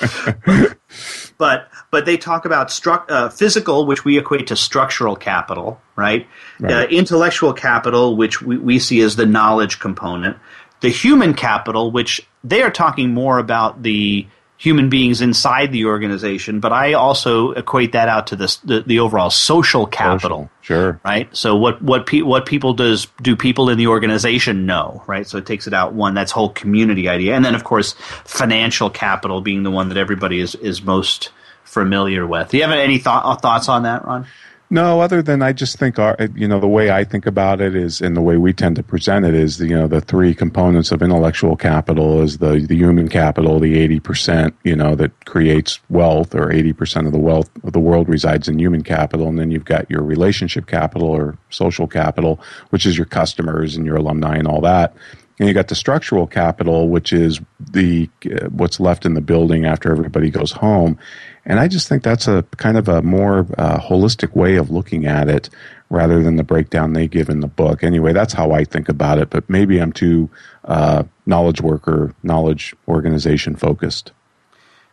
[1.38, 6.28] but but they talk about struc- uh, physical, which we equate to structural capital, right?
[6.60, 6.74] Right.
[6.74, 10.38] Uh, intellectual capital, which we, we see as the knowledge component.
[10.82, 14.28] the human capital, which they are talking more about the
[14.60, 19.00] human beings inside the organization, but I also equate that out to this, the, the
[19.00, 20.50] overall social capital.
[20.50, 21.00] Social, sure.
[21.06, 21.34] Right.
[21.36, 25.02] So what what pe- what people does do people in the organization know?
[25.08, 25.26] Right.
[25.26, 27.94] So it takes it out one that's whole community idea, and then of course
[28.26, 31.32] financial capital being the one that everybody is is most
[31.64, 32.50] familiar with.
[32.50, 34.28] Do you have any thought, thoughts on that, Ron?
[34.72, 37.76] No, other than I just think our, you know, the way I think about it
[37.76, 40.92] is, and the way we tend to present it is, you know, the three components
[40.92, 45.80] of intellectual capital is the the human capital, the eighty percent, you know, that creates
[45.90, 49.40] wealth, or eighty percent of the wealth of the world resides in human capital, and
[49.40, 52.40] then you've got your relationship capital or social capital,
[52.70, 54.94] which is your customers and your alumni and all that,
[55.40, 59.66] and you got the structural capital, which is the uh, what's left in the building
[59.66, 61.00] after everybody goes home.
[61.46, 65.06] And I just think that's a kind of a more uh, holistic way of looking
[65.06, 65.50] at it
[65.90, 67.84] rather than the breakdown they give in the book.
[67.84, 70.30] Anyway, that's how I think about it, but maybe I'm too
[70.66, 74.12] uh, knowledge worker, knowledge organization focused.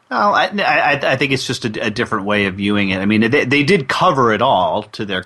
[0.09, 3.01] Oh, I, I, I, think it's just a, a, different way of viewing it.
[3.01, 5.25] I mean, they, they did cover it all to their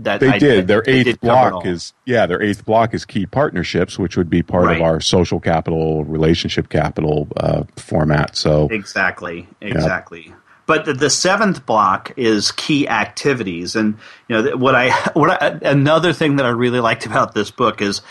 [0.00, 0.66] that they I, did.
[0.66, 4.42] Their eighth did block is yeah, their eighth block is key partnerships, which would be
[4.42, 4.76] part right.
[4.76, 8.36] of our social capital, relationship capital uh, format.
[8.36, 10.26] So exactly, exactly.
[10.26, 10.34] Yeah.
[10.68, 13.96] But the, the, seventh block is key activities, and
[14.28, 17.80] you know what I what I, another thing that I really liked about this book
[17.80, 18.02] is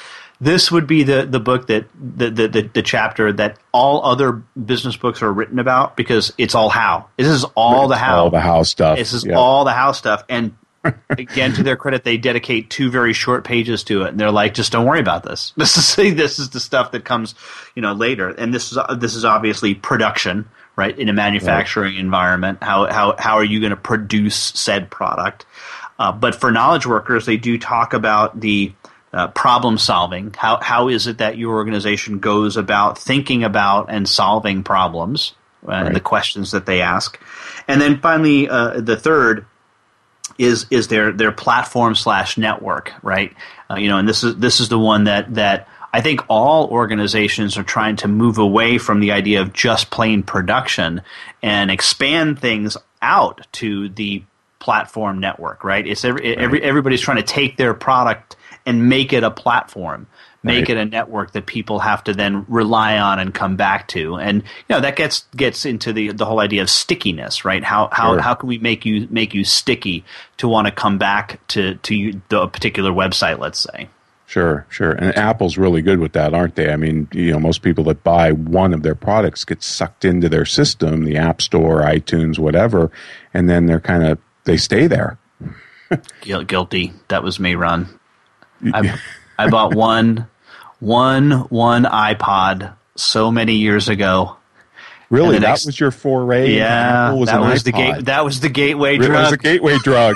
[0.41, 4.97] this would be the, the book that the, the, the, chapter that all other business
[4.97, 7.08] books are written about because it's all how.
[7.18, 8.24] This is all it's the how.
[8.24, 8.97] All the how stuff.
[8.97, 9.36] This is yeah.
[9.36, 10.24] all the how stuff.
[10.28, 10.55] And
[11.10, 14.53] again, to their credit, they dedicate two very short pages to it, and they're like,
[14.53, 15.53] "Just don't worry about this.
[15.58, 17.36] This is this is the stuff that comes,
[17.76, 20.47] you know, later." And this is this is obviously production,
[20.78, 21.99] right, in a manufacturing right.
[21.99, 22.59] environment.
[22.61, 25.45] How how how are you going to produce said product?
[25.99, 28.71] Uh, but for knowledge workers, they do talk about the
[29.11, 30.34] uh, problem solving.
[30.38, 35.71] How how is it that your organization goes about thinking about and solving problems uh,
[35.71, 35.88] right.
[35.88, 37.19] and the questions that they ask,
[37.67, 39.45] and then finally uh, the third
[40.38, 43.34] is is their their platform slash network, right?
[43.69, 45.67] Uh, you know, and this is this is the one that that.
[45.93, 50.23] I think all organizations are trying to move away from the idea of just plain
[50.23, 51.01] production
[51.41, 54.23] and expand things out to the
[54.59, 55.85] platform network, right?
[55.85, 56.38] It's every, right.
[56.38, 58.35] every everybody's trying to take their product
[58.65, 60.07] and make it a platform
[60.43, 60.77] make right.
[60.77, 64.41] it a network that people have to then rely on and come back to and
[64.43, 68.13] you know that gets gets into the the whole idea of stickiness right how how
[68.13, 68.21] sure.
[68.21, 70.03] how can we make you make you sticky
[70.38, 73.89] to want to come back to to the particular website let's say
[74.28, 74.91] Sure, sure.
[74.91, 76.69] And Apple's really good with that, aren't they?
[76.69, 80.28] I mean, you know, most people that buy one of their products get sucked into
[80.28, 82.91] their system, the App Store, iTunes, whatever,
[83.34, 85.17] and then they're kind of they stay there.
[86.21, 86.91] Guilty.
[87.07, 87.88] That was me, Ron.
[88.73, 88.99] I,
[89.39, 90.28] I bought one,
[90.80, 94.36] one, one iPod so many years ago.
[95.10, 96.51] Really, that was your foray.
[96.53, 97.64] Yeah, was that was iPod.
[97.64, 98.05] the gate.
[98.05, 99.10] That was the gateway drug.
[99.10, 100.16] It was a gateway drug.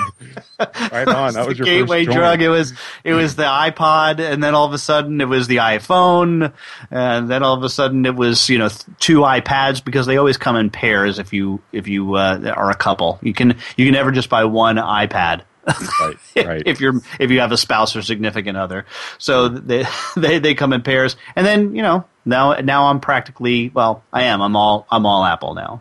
[0.58, 1.34] right on.
[1.34, 2.42] That was your gateway drug.
[2.42, 5.56] It was it was the iPod, and then all of a sudden it was the
[5.56, 6.52] iPhone,
[6.90, 8.68] and then all of a sudden it was you know
[9.00, 11.18] two iPads because they always come in pairs.
[11.18, 14.44] If you if you uh, are a couple, you can you can never just buy
[14.44, 16.62] one iPad right, right.
[16.66, 18.86] if you're if you have a spouse or significant other.
[19.18, 19.84] So they,
[20.16, 24.24] they they come in pairs, and then you know now now I'm practically well I
[24.24, 25.80] am I'm all I'm all Apple now.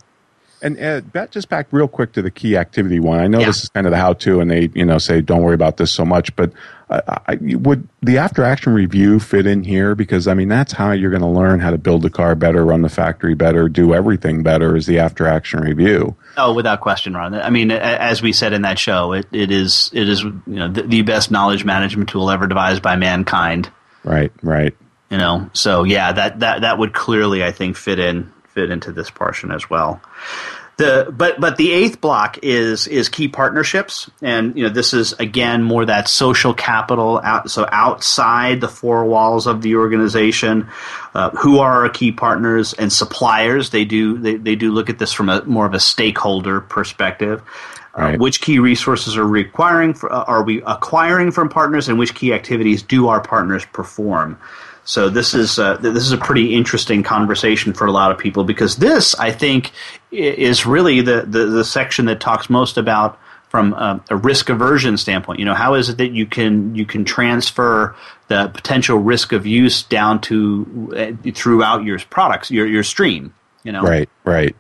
[0.64, 3.20] And uh, just back real quick to the key activity one.
[3.20, 3.48] I know yeah.
[3.48, 5.92] this is kind of the how-to, and they you know say don't worry about this
[5.92, 6.54] so much, but
[6.92, 9.96] uh, I, would the after-action review fit in here?
[9.96, 12.64] Because I mean that's how you're going to learn how to build the car better,
[12.64, 14.76] run the factory better, do everything better.
[14.76, 16.16] Is the after-action review?
[16.38, 17.34] Oh, without question, Ron.
[17.34, 20.68] I mean, as we said in that show, it, it is it is you know
[20.68, 23.72] the, the best knowledge management tool ever devised by mankind.
[24.04, 24.76] Right, right.
[25.12, 28.92] You know, so yeah, that that that would clearly, I think, fit in fit into
[28.92, 30.02] this portion as well.
[30.78, 35.14] The, but but the eighth block is is key partnerships, and you know this is
[35.14, 40.70] again more that social capital out so outside the four walls of the organization.
[41.14, 43.70] Uh, who are our key partners and suppliers?
[43.70, 47.44] They do they, they do look at this from a more of a stakeholder perspective.
[47.96, 48.16] Uh, right.
[48.16, 52.16] Uh, which key resources are requiring for, uh, are we acquiring from partners, and which
[52.16, 54.40] key activities do our partners perform?
[54.92, 58.44] So this is uh, this is a pretty interesting conversation for a lot of people
[58.44, 59.72] because this, I think,
[60.12, 63.18] is really the the, the section that talks most about
[63.48, 65.40] from a, a, risk aversion standpoint.
[65.40, 67.96] You know, how is it that you can you can transfer
[68.28, 73.34] the potential risk of use down to uh, throughout your products, your your stream.
[73.64, 74.54] You know, right, right.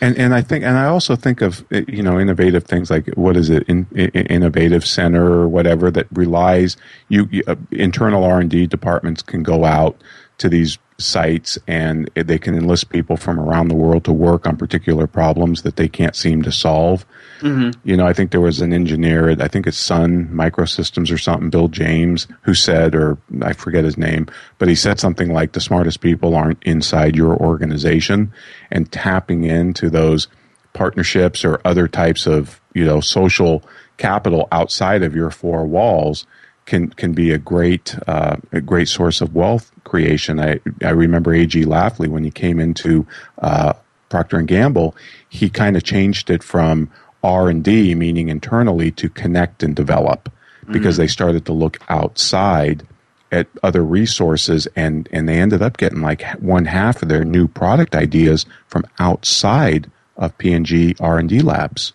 [0.00, 3.36] And and I think and I also think of you know innovative things like what
[3.36, 6.76] is it in, in, innovative center or whatever that relies
[7.08, 10.00] you, you uh, internal R and D departments can go out
[10.38, 14.56] to these sites and they can enlist people from around the world to work on
[14.56, 17.04] particular problems that they can't seem to solve.
[17.40, 17.78] Mm-hmm.
[17.88, 21.50] You know, I think there was an engineer I think it's Sun Microsystems or something,
[21.50, 24.26] Bill James, who said, or I forget his name,
[24.58, 28.32] but he said something like the smartest people aren't inside your organization
[28.70, 30.28] and tapping into those
[30.72, 33.62] partnerships or other types of, you know, social
[33.96, 36.26] capital outside of your four walls
[36.66, 40.38] can can be a great uh, a great source of wealth creation.
[40.38, 41.64] I I remember A.G.
[41.64, 43.06] Lafley when he came into
[43.38, 43.72] uh,
[44.08, 44.94] Procter and Gamble,
[45.28, 46.90] he kind of changed it from
[47.22, 50.30] R and D, meaning internally, to connect and develop,
[50.70, 51.02] because mm-hmm.
[51.02, 52.86] they started to look outside
[53.32, 57.48] at other resources, and and they ended up getting like one half of their new
[57.48, 61.92] product ideas from outside of P&G R and D labs.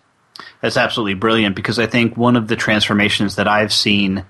[0.60, 4.24] That's absolutely brilliant because I think one of the transformations that I've seen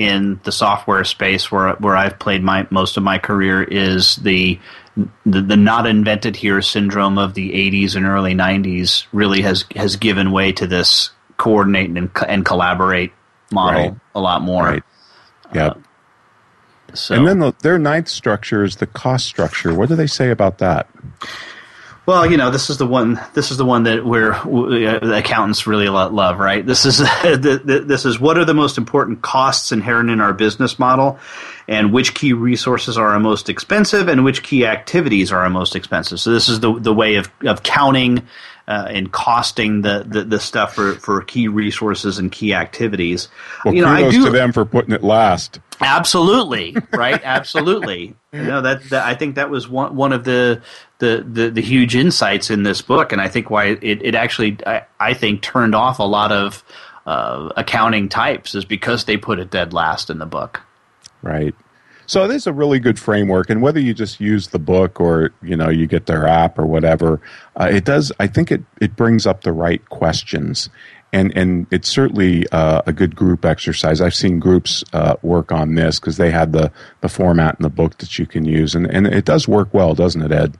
[0.00, 4.58] in the software space where where I've played my most of my career is the
[5.26, 9.96] the, the not invented here syndrome of the 80s and early 90s really has has
[9.96, 13.12] given way to this coordinate and, and collaborate
[13.52, 14.00] model right.
[14.14, 14.64] a lot more.
[14.64, 14.82] Right.
[15.54, 15.66] Yeah.
[15.66, 15.74] Uh,
[16.94, 17.14] so.
[17.14, 19.74] And then the, their ninth structure is the cost structure.
[19.74, 20.88] What do they say about that?
[22.06, 23.20] Well, you know, this is the one.
[23.34, 26.64] This is the one that we're uh, accountants really love, right?
[26.64, 31.18] This is this is what are the most important costs inherent in our business model,
[31.68, 35.76] and which key resources are our most expensive, and which key activities are our most
[35.76, 36.18] expensive.
[36.20, 38.26] So this is the the way of of counting
[38.70, 43.28] uh, and costing the, the, the, stuff for, for key resources and key activities.
[43.64, 45.58] Well, you know, kudos I do, to them for putting it last.
[45.80, 47.20] Absolutely, right?
[47.22, 48.14] Absolutely.
[48.32, 50.62] You know that, that, I think that was one one of the,
[51.00, 54.84] the the, huge insights in this book, and I think why it, it actually I,
[55.00, 56.62] I think turned off a lot of
[57.06, 60.62] uh, accounting types is because they put it dead last in the book.
[61.22, 61.54] Right.
[62.06, 65.32] So it is a really good framework, and whether you just use the book or
[65.42, 67.20] you know you get their app or whatever,
[67.54, 68.10] uh, it does.
[68.18, 70.68] I think it it brings up the right questions,
[71.12, 74.00] and and it's certainly uh, a good group exercise.
[74.00, 77.70] I've seen groups uh, work on this because they had the the format in the
[77.70, 80.58] book that you can use, and and it does work well, doesn't it, Ed?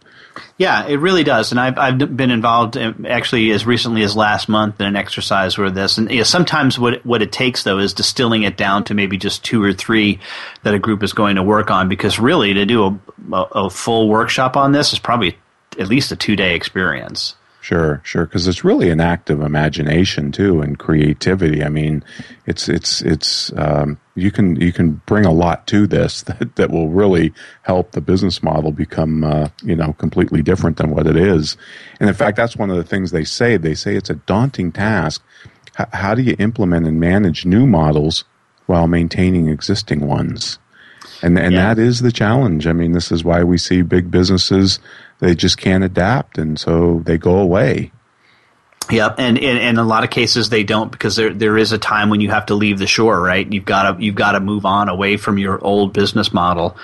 [0.59, 1.51] Yeah, it really does.
[1.51, 5.57] And I've, I've been involved in, actually as recently as last month in an exercise
[5.59, 5.99] where this.
[5.99, 9.17] And you know, sometimes what, what it takes, though, is distilling it down to maybe
[9.17, 10.21] just two or three
[10.63, 11.89] that a group is going to work on.
[11.89, 13.01] Because really, to do a,
[13.33, 15.37] a, a full workshop on this is probably
[15.79, 17.35] at least a two day experience.
[17.63, 21.63] Sure, sure, because it's really an act of imagination too and creativity.
[21.63, 22.03] I mean,
[22.47, 26.71] it's it's it's um, you can you can bring a lot to this that, that
[26.71, 31.17] will really help the business model become uh, you know completely different than what it
[31.17, 31.57] is.
[31.99, 33.57] And in fact, that's one of the things they say.
[33.57, 35.23] They say it's a daunting task.
[35.79, 38.25] H- how do you implement and manage new models
[38.67, 40.59] while maintaining existing ones?
[41.23, 41.75] And and yeah.
[41.75, 42.67] that is the challenge.
[42.67, 44.79] I mean, this is why we see big businesses
[45.21, 47.93] they just can't adapt, and so they go away.
[48.91, 52.11] Yep, and, in a lot of cases they don't because there there is a time
[52.11, 53.51] when you have to leave the shore, right?
[53.51, 56.77] You've got to you've got to move on away from your old business model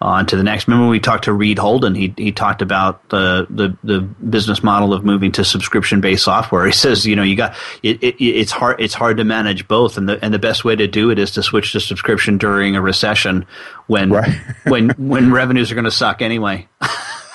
[0.00, 0.68] on to the next.
[0.68, 1.94] Remember when we talked to Reed Holden?
[1.94, 6.66] He he talked about the the, the business model of moving to subscription based software.
[6.68, 9.96] He says, you know, you got it, it, it's hard it's hard to manage both,
[9.96, 12.76] and the and the best way to do it is to switch to subscription during
[12.76, 13.46] a recession
[13.86, 14.38] when right.
[14.64, 16.68] when when revenues are going to suck anyway.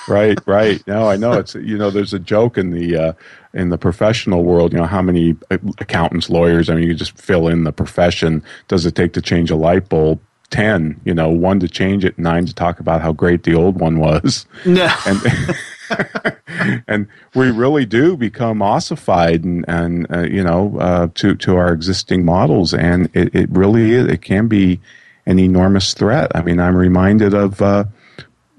[0.08, 0.86] right, right.
[0.86, 3.12] No, I know it's you know there's a joke in the uh,
[3.52, 4.72] in the professional world.
[4.72, 6.68] You know how many accountants, lawyers.
[6.68, 8.42] I mean, you just fill in the profession.
[8.68, 10.20] Does it take to change a light bulb?
[10.50, 13.80] 10 you know one to change it nine to talk about how great the old
[13.80, 14.88] one was no.
[15.06, 21.56] and and we really do become ossified and and uh, you know uh, to to
[21.56, 24.80] our existing models and it, it really is it can be
[25.26, 27.84] an enormous threat i mean i'm reminded of uh,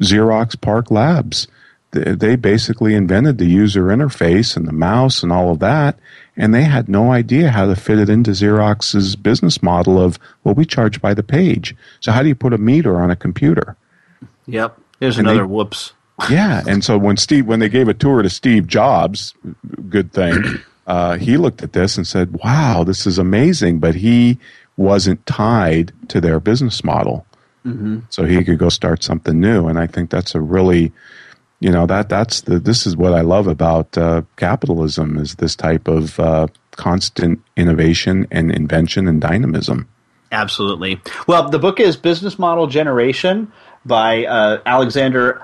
[0.01, 1.47] Xerox PARC Labs.
[1.91, 5.97] They basically invented the user interface and the mouse and all of that,
[6.35, 10.55] and they had no idea how to fit it into Xerox's business model of, well,
[10.55, 11.73] we charge by the page.
[12.01, 13.77] So how do you put a meter on a computer?
[14.47, 14.77] Yep.
[14.99, 15.93] There's and another they, whoops.
[16.29, 19.33] yeah, and so when Steve, when they gave a tour to Steve Jobs,
[19.89, 20.43] good thing,
[20.87, 24.39] uh, he looked at this and said, "Wow, this is amazing," but he
[24.77, 27.25] wasn't tied to their business model.
[27.65, 27.99] Mm-hmm.
[28.09, 30.91] So he could go start something new, and I think that's a really,
[31.59, 35.55] you know, that that's the this is what I love about uh, capitalism is this
[35.55, 39.87] type of uh, constant innovation and invention and dynamism.
[40.31, 41.01] Absolutely.
[41.27, 43.51] Well, the book is Business Model Generation
[43.85, 45.41] by uh, Alexander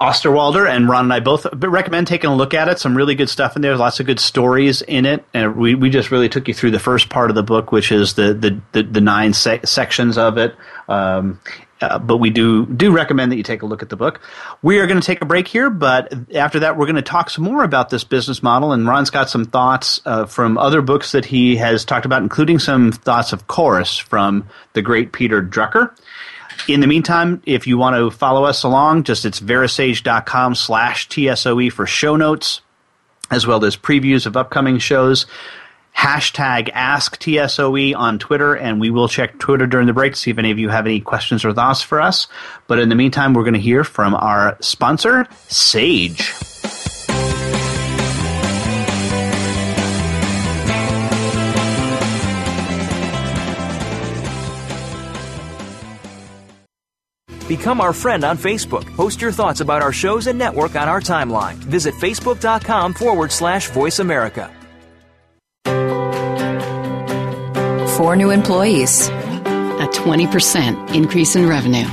[0.00, 2.78] Osterwalder and Ron and I both recommend taking a look at it.
[2.78, 3.76] Some really good stuff in there.
[3.76, 6.78] Lots of good stories in it, and we, we just really took you through the
[6.78, 10.38] first part of the book, which is the the, the, the nine se- sections of
[10.38, 10.56] it.
[10.88, 11.38] Um,
[11.82, 14.20] uh, but we do do recommend that you take a look at the book.
[14.62, 17.30] We are going to take a break here, but after that, we're going to talk
[17.30, 18.72] some more about this business model.
[18.72, 22.58] And Ron's got some thoughts uh, from other books that he has talked about, including
[22.58, 25.94] some thoughts of Chorus from the great Peter Drucker.
[26.68, 31.72] In the meantime, if you want to follow us along, just it's verasage.com slash TSOE
[31.72, 32.60] for show notes,
[33.30, 35.26] as well as previews of upcoming shows.
[35.96, 40.30] Hashtag Ask TSOE on Twitter, and we will check Twitter during the break to see
[40.30, 42.28] if any of you have any questions or thoughts for us.
[42.68, 46.32] But in the meantime, we're going to hear from our sponsor, Sage.
[57.50, 58.86] Become our friend on Facebook.
[58.94, 61.54] Post your thoughts about our shows and network on our timeline.
[61.54, 64.54] Visit facebook.com forward slash voice America.
[67.96, 71.88] Four new employees, a 20% increase in revenue.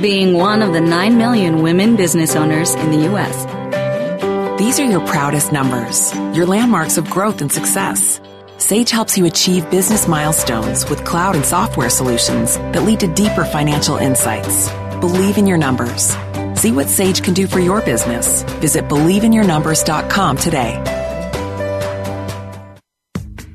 [0.00, 4.58] Being one of the 9 million women business owners in the U.S.
[4.60, 8.20] These are your proudest numbers, your landmarks of growth and success.
[8.62, 13.44] Sage helps you achieve business milestones with cloud and software solutions that lead to deeper
[13.44, 14.70] financial insights.
[15.00, 16.16] Believe in your numbers.
[16.54, 18.44] See what Sage can do for your business.
[18.60, 20.80] Visit believeinyournumbers.com today.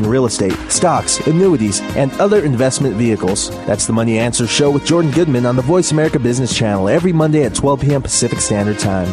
[0.00, 3.50] in real estate, stocks, annuities, and other investment vehicles.
[3.66, 7.12] That's the Money Answer Show with Jordan Goodman on the Voice America Business Channel every
[7.12, 8.02] Monday at 12 p.m.
[8.02, 9.08] Pacific Standard Time.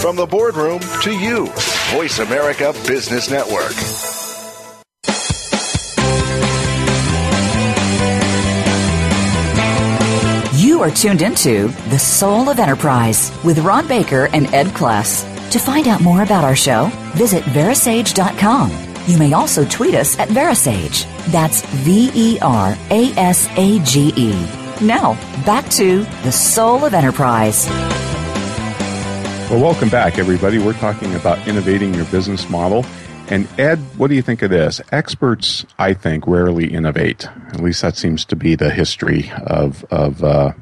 [0.00, 1.46] From the boardroom to you,
[1.92, 3.72] Voice America Business Network.
[10.56, 15.33] You are tuned into The Soul of Enterprise with Ron Baker and Ed Kless.
[15.50, 18.70] To find out more about our show, visit verasage.com.
[19.06, 21.04] You may also tweet us at Verasage.
[21.30, 24.32] That's V E R A S A G E.
[24.80, 25.14] Now,
[25.44, 27.68] back to The Soul of Enterprise.
[29.50, 30.58] Well, welcome back, everybody.
[30.58, 32.84] We're talking about innovating your business model.
[33.28, 34.80] And Ed, what do you think of this?
[34.90, 37.26] Experts, I think, rarely innovate.
[37.52, 40.52] At least that seems to be the history of of uh,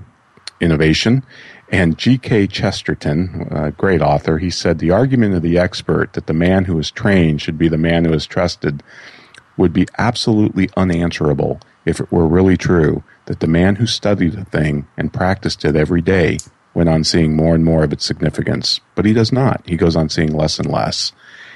[0.60, 1.24] innovation.
[1.72, 2.48] And G.K.
[2.48, 6.78] Chesterton, a great author, he said the argument of the expert that the man who
[6.78, 8.82] is trained should be the man who is trusted
[9.56, 14.44] would be absolutely unanswerable if it were really true that the man who studied a
[14.44, 16.36] thing and practiced it every day
[16.74, 18.80] went on seeing more and more of its significance.
[18.94, 19.62] But he does not.
[19.66, 21.12] He goes on seeing less and less.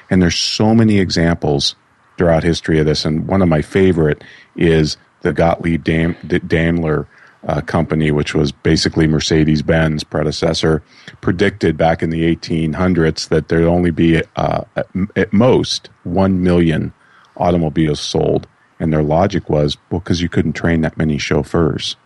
[0.08, 1.74] And there's so many examples
[2.16, 3.04] throughout history of this.
[3.04, 4.24] And one of my favorite
[4.56, 7.06] is the Gottlieb Daimler
[7.46, 10.82] uh, company, which was basically Mercedes Benz predecessor,
[11.20, 16.92] predicted back in the 1800s that there'd only be uh, at, at, most 1 million
[17.36, 18.46] automobiles sold.
[18.78, 21.96] And their logic was, well, because you couldn't train that many chauffeurs.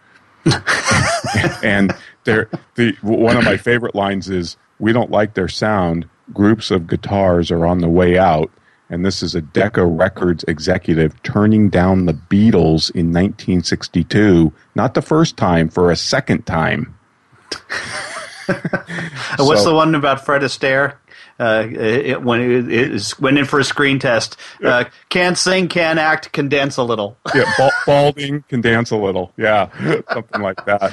[1.62, 6.08] and there, the one of my favorite lines is, "We don't like their sound.
[6.32, 8.50] Groups of guitars are on the way out,
[8.90, 15.02] and this is a Decca Records executive turning down the Beatles in 1962, not the
[15.02, 16.98] first time, for a second time.
[19.38, 20.96] What's so, the one about Fred Astaire?
[21.40, 25.98] Uh, it, when it, it went in for a screen test, uh, can't sing, can't
[25.98, 27.16] act, can dance a little.
[27.34, 29.32] yeah, balding, can dance a little.
[29.38, 29.70] Yeah,
[30.12, 30.92] something like that.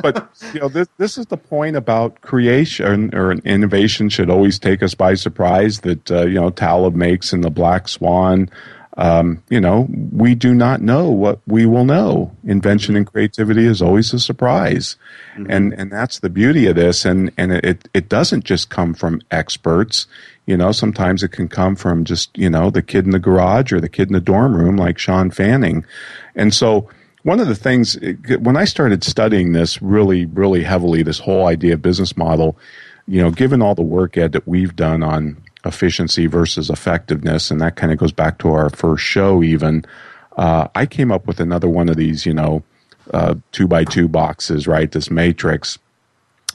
[0.00, 4.82] But you know, this this is the point about creation or innovation should always take
[4.82, 5.80] us by surprise.
[5.80, 8.50] That uh, you know, Taleb makes in the Black Swan
[8.96, 12.34] um, you know, we do not know what we will know.
[12.44, 14.96] Invention and creativity is always a surprise.
[15.34, 15.50] Mm-hmm.
[15.50, 17.04] And, and that's the beauty of this.
[17.04, 20.06] And, and it, it doesn't just come from experts.
[20.46, 23.70] You know, sometimes it can come from just, you know, the kid in the garage
[23.70, 25.84] or the kid in the dorm room like Shawn Fanning.
[26.34, 26.88] And so,
[27.22, 27.98] one of the things,
[28.38, 32.56] when I started studying this really, really heavily, this whole idea of business model,
[33.08, 35.36] you know, given all the work, Ed, that we've done on
[35.66, 39.42] efficiency versus effectiveness, and that kind of goes back to our first show.
[39.42, 39.84] Even
[40.36, 42.62] uh, I came up with another one of these, you know,
[43.12, 44.90] uh, two by two boxes, right?
[44.90, 45.78] This matrix.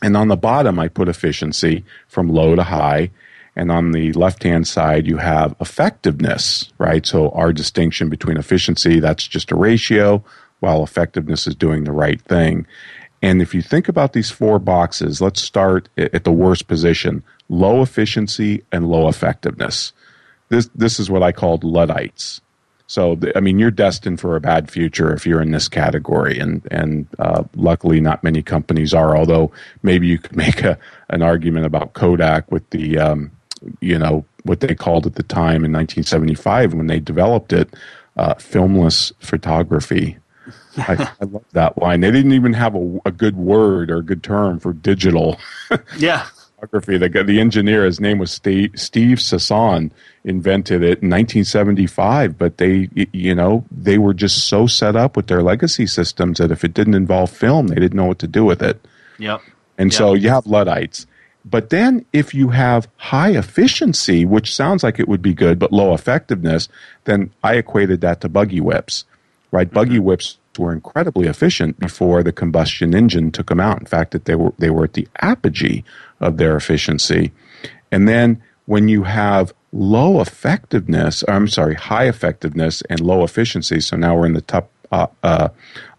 [0.02, 3.12] And on the bottom, I put efficiency from low to high.
[3.56, 7.06] And on the left hand side, you have effectiveness, right?
[7.06, 10.24] So our distinction between efficiency, that's just a ratio,
[10.62, 12.66] while effectiveness is doing the right thing.
[13.22, 17.82] And if you think about these four boxes, let's start at the worst position low
[17.82, 19.92] efficiency and low effectiveness.
[20.50, 22.42] This, this is what I called Luddites.
[22.88, 26.68] So, I mean, you're destined for a bad future if you're in this category, and
[26.72, 29.16] and uh, luckily, not many companies are.
[29.16, 29.50] Although
[29.82, 30.78] maybe you could make a
[31.10, 33.32] an argument about Kodak with the, um,
[33.80, 37.74] you know, what they called at the time in 1975 when they developed it,
[38.18, 40.18] uh, filmless photography.
[40.76, 42.02] I, I, love that line.
[42.02, 45.40] They didn't even have a, a good word or a good term for digital.
[45.98, 46.28] yeah
[46.62, 46.98] photography.
[46.98, 49.92] The, the engineer, his name was Steve, Steve Sasson,
[50.24, 52.38] invented it in 1975.
[52.38, 56.52] But they, you know, they were just so set up with their legacy systems that
[56.52, 58.86] if it didn't involve film, they didn't know what to do with it.
[59.18, 59.42] Yep.
[59.78, 59.98] And yep.
[59.98, 61.08] so you have Luddites.
[61.44, 65.72] But then if you have high efficiency, which sounds like it would be good, but
[65.72, 66.70] low effectiveness,
[67.06, 69.06] then I equated that to buggy whips,
[69.50, 69.66] right?
[69.66, 69.74] Mm-hmm.
[69.74, 73.80] Buggy whips were incredibly efficient before the combustion engine took them out.
[73.80, 75.84] In fact, that they were they were at the apogee
[76.20, 77.32] of their efficiency.
[77.92, 83.98] And then when you have low effectiveness, I'm sorry, high effectiveness and low efficiency, so
[83.98, 85.50] now we're in the top uh, uh,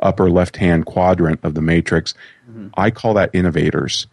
[0.01, 2.15] upper left hand quadrant of the matrix.
[2.49, 2.69] Mm-hmm.
[2.77, 4.07] I call that innovators.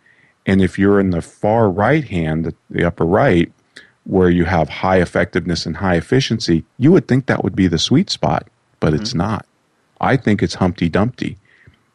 [0.45, 3.51] And if you're in the far right hand, the, upper right,
[4.05, 7.77] where you have high effectiveness and high efficiency, you would think that would be the
[7.77, 8.47] sweet spot,
[8.79, 9.01] but mm-hmm.
[9.01, 9.45] it's not.
[9.99, 11.37] I think it's Humpty Dumpty.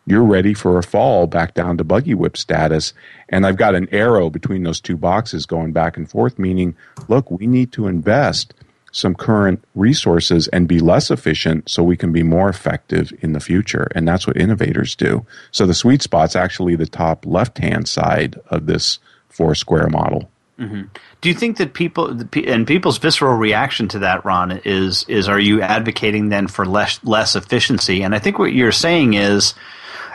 [0.06, 2.92] You're ready for a fall back down to buggy whip status.
[3.30, 6.76] And I've got an arrow between those two boxes going back and forth, meaning,
[7.08, 8.52] look, we need to invest
[8.92, 13.40] some current resources and be less efficient so we can be more effective in the
[13.40, 13.88] future.
[13.94, 15.26] And that's what innovators do.
[15.50, 20.30] So the sweet spot's actually the top left hand side of this four square model.
[20.58, 20.82] Mm-hmm.
[21.20, 25.40] Do you think that people and people's visceral reaction to that, Ron, is is are
[25.40, 28.02] you advocating then for less less efficiency?
[28.02, 29.54] And I think what you're saying is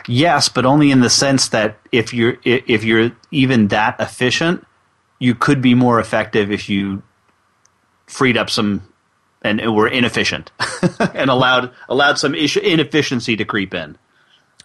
[0.08, 4.66] yes, but only in the sense that if you're if you're even that efficient,
[5.18, 7.02] you could be more effective if you
[8.06, 8.82] freed up some
[9.42, 10.50] and were inefficient
[11.14, 13.96] and allowed allowed some inefficiency to creep in.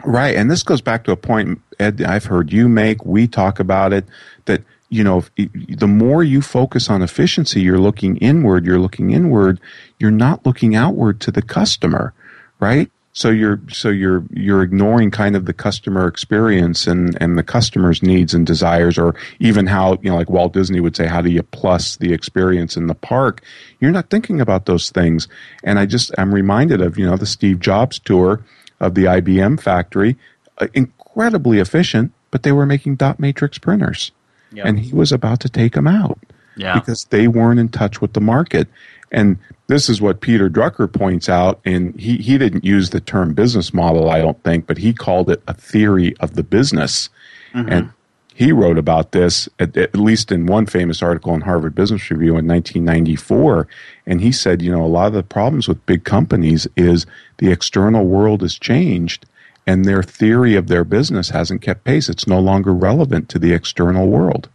[0.03, 3.05] Right, and this goes back to a point Ed I've heard you make.
[3.05, 4.05] We talk about it
[4.45, 5.23] that you know,
[5.69, 9.59] the more you focus on efficiency, you're looking inward, you're looking inward,
[9.99, 12.13] you're not looking outward to the customer,
[12.59, 12.91] right?
[13.13, 18.03] So you're, so you're, you're ignoring kind of the customer experience and, and the customer's
[18.03, 21.31] needs and desires, or even how, you know, like Walt Disney would say, how do
[21.31, 23.41] you plus the experience in the park?
[23.79, 25.29] You're not thinking about those things.
[25.63, 28.43] And I just, I'm reminded of, you know, the Steve Jobs tour
[28.81, 30.17] of the IBM factory,
[30.57, 34.11] uh, incredibly efficient, but they were making dot matrix printers
[34.55, 34.65] Yep.
[34.65, 36.19] And he was about to take them out
[36.55, 36.79] yeah.
[36.79, 38.67] because they weren't in touch with the market.
[39.11, 39.37] And
[39.67, 41.59] this is what Peter Drucker points out.
[41.65, 45.29] And he, he didn't use the term business model, I don't think, but he called
[45.29, 47.09] it a theory of the business.
[47.53, 47.71] Mm-hmm.
[47.71, 47.91] And
[48.33, 52.37] he wrote about this at, at, least in one famous article in Harvard Business Review
[52.37, 53.67] in 1994.
[54.05, 57.05] And he said, you know, a lot of the problems with big companies is
[57.37, 59.25] the external world has changed
[59.67, 62.09] and their theory of their business hasn't kept pace.
[62.09, 64.49] It's no longer relevant to the external world.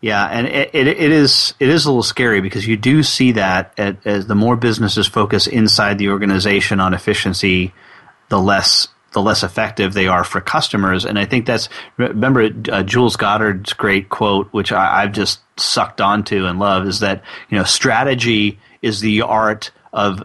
[0.00, 3.32] Yeah, and it, it, it is it is a little scary because you do see
[3.32, 7.74] that at, as the more businesses focus inside the organization on efficiency,
[8.28, 11.04] the less the less effective they are for customers.
[11.04, 16.00] And I think that's remember uh, Jules Goddard's great quote, which I, I've just sucked
[16.00, 20.24] onto and love, is that you know strategy is the art of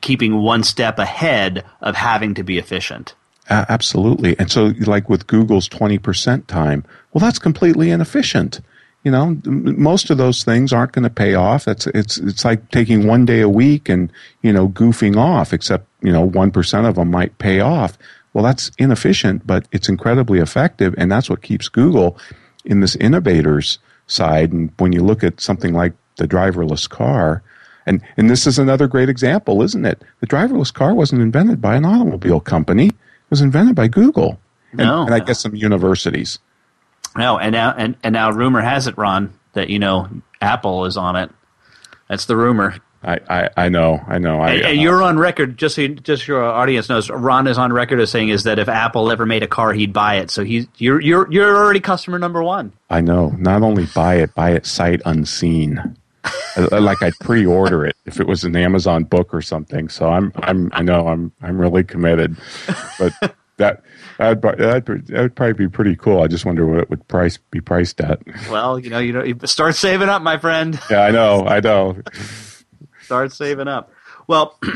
[0.00, 3.14] keeping one step ahead of having to be efficient.
[3.48, 4.38] Uh, absolutely.
[4.38, 8.60] And so, like with Google's 20% time, well, that's completely inefficient.
[9.04, 11.66] You know, most of those things aren't going to pay off.
[11.66, 14.12] It's, it's, it's like taking one day a week and,
[14.42, 17.98] you know, goofing off, except, you know, 1% of them might pay off.
[18.32, 20.94] Well, that's inefficient, but it's incredibly effective.
[20.96, 22.16] And that's what keeps Google
[22.64, 24.52] in this innovators side.
[24.52, 27.42] And when you look at something like the driverless car,
[27.86, 30.02] and and this is another great example, isn't it?
[30.20, 32.94] The driverless car wasn't invented by an automobile company; it
[33.30, 34.38] was invented by Google,
[34.72, 35.02] and, no.
[35.04, 36.38] and I guess some universities.
[37.16, 40.08] No, and now and, and now rumor has it, Ron, that you know
[40.40, 41.30] Apple is on it.
[42.08, 42.76] That's the rumor.
[43.04, 44.40] I, I, I know, I know.
[44.40, 47.10] I, and, and you're on record, just so you, just your audience knows.
[47.10, 49.92] Ron is on record as saying is that if Apple ever made a car, he'd
[49.92, 50.30] buy it.
[50.30, 52.72] So he's you're you're you're already customer number one.
[52.88, 53.30] I know.
[53.30, 55.96] Not only buy it, buy it sight unseen.
[56.56, 59.88] Like I'd pre-order it if it was an Amazon book or something.
[59.88, 62.36] So I'm I'm I know I'm I'm really committed,
[62.98, 63.12] but
[63.56, 63.82] that
[64.18, 66.22] that'd, that'd, that would probably be pretty cool.
[66.22, 68.20] I just wonder what it would price be priced at.
[68.50, 70.78] Well, you know, you know, start saving up, my friend.
[70.90, 71.98] Yeah, I know, I know.
[73.02, 73.90] start saving up.
[74.26, 74.58] Well.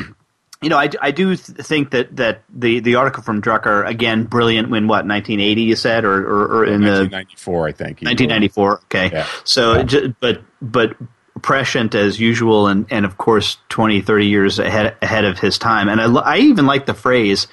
[0.61, 4.69] you know, I, I do think that, that the, the article from Drucker again brilliant
[4.69, 9.27] when what 1980 you said or, or, or in 1994 I think 1994 okay yeah.
[9.43, 10.07] so yeah.
[10.19, 10.95] but but
[11.41, 15.89] prescient as usual and, and of course 20 30 years ahead ahead of his time
[15.89, 17.47] and I, I even like the phrase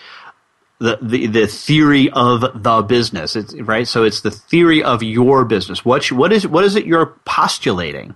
[0.79, 5.45] the, the the theory of the business it's right so it's the theory of your
[5.45, 8.15] business what what is what is it you're postulating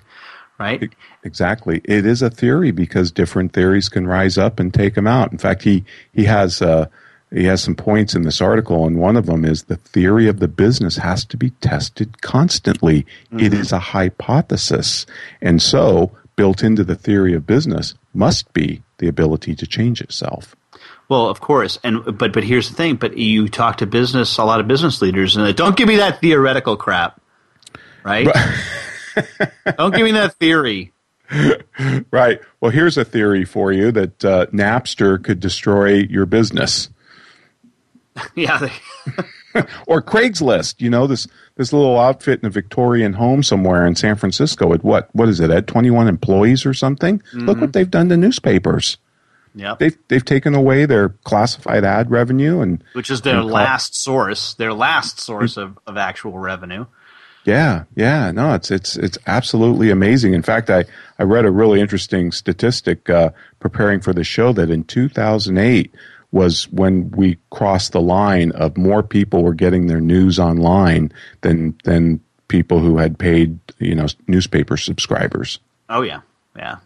[0.59, 0.93] right?
[1.25, 1.81] Exactly.
[1.85, 5.33] It is a theory because different theories can rise up and take them out.
[5.33, 6.89] In fact, he he has uh,
[7.31, 10.39] he has some points in this article, and one of them is the theory of
[10.39, 13.03] the business has to be tested constantly.
[13.03, 13.41] Mm-hmm.
[13.41, 15.07] It is a hypothesis,
[15.41, 20.57] and so built into the theory of business must be the ability to change itself.
[21.09, 22.97] Well, of course, and but but here's the thing.
[22.97, 25.97] But you talk to business, a lot of business leaders, and they don't give me
[25.97, 27.20] that theoretical crap,
[28.05, 28.29] right?
[29.76, 30.93] Don't give me that theory.
[32.11, 32.41] right.
[32.61, 36.89] Well, here's a theory for you that uh, Napster could destroy your business.
[38.35, 38.69] yeah.
[39.87, 40.81] or Craigslist.
[40.81, 44.73] You know this this little outfit in a Victorian home somewhere in San Francisco.
[44.73, 45.51] At what what is it?
[45.51, 47.19] At 21 employees or something.
[47.19, 47.47] Mm-hmm.
[47.47, 48.99] Look what they've done to newspapers.
[49.55, 54.55] Yeah, they've they've taken away their classified ad revenue and which is their last source,
[54.55, 56.87] their last source of, of actual revenue.
[57.45, 60.35] Yeah, yeah, no, it's it's it's absolutely amazing.
[60.35, 60.85] In fact, I
[61.19, 65.91] I read a really interesting statistic uh, preparing for the show that in 2008
[66.31, 71.76] was when we crossed the line of more people were getting their news online than
[71.85, 75.59] than people who had paid you know newspaper subscribers.
[75.89, 76.20] Oh yeah,
[76.57, 76.76] yeah,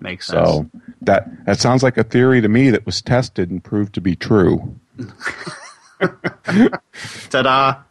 [0.00, 0.48] makes sense.
[0.48, 0.70] So
[1.02, 4.16] that that sounds like a theory to me that was tested and proved to be
[4.16, 4.76] true.
[7.30, 7.82] Ta-da!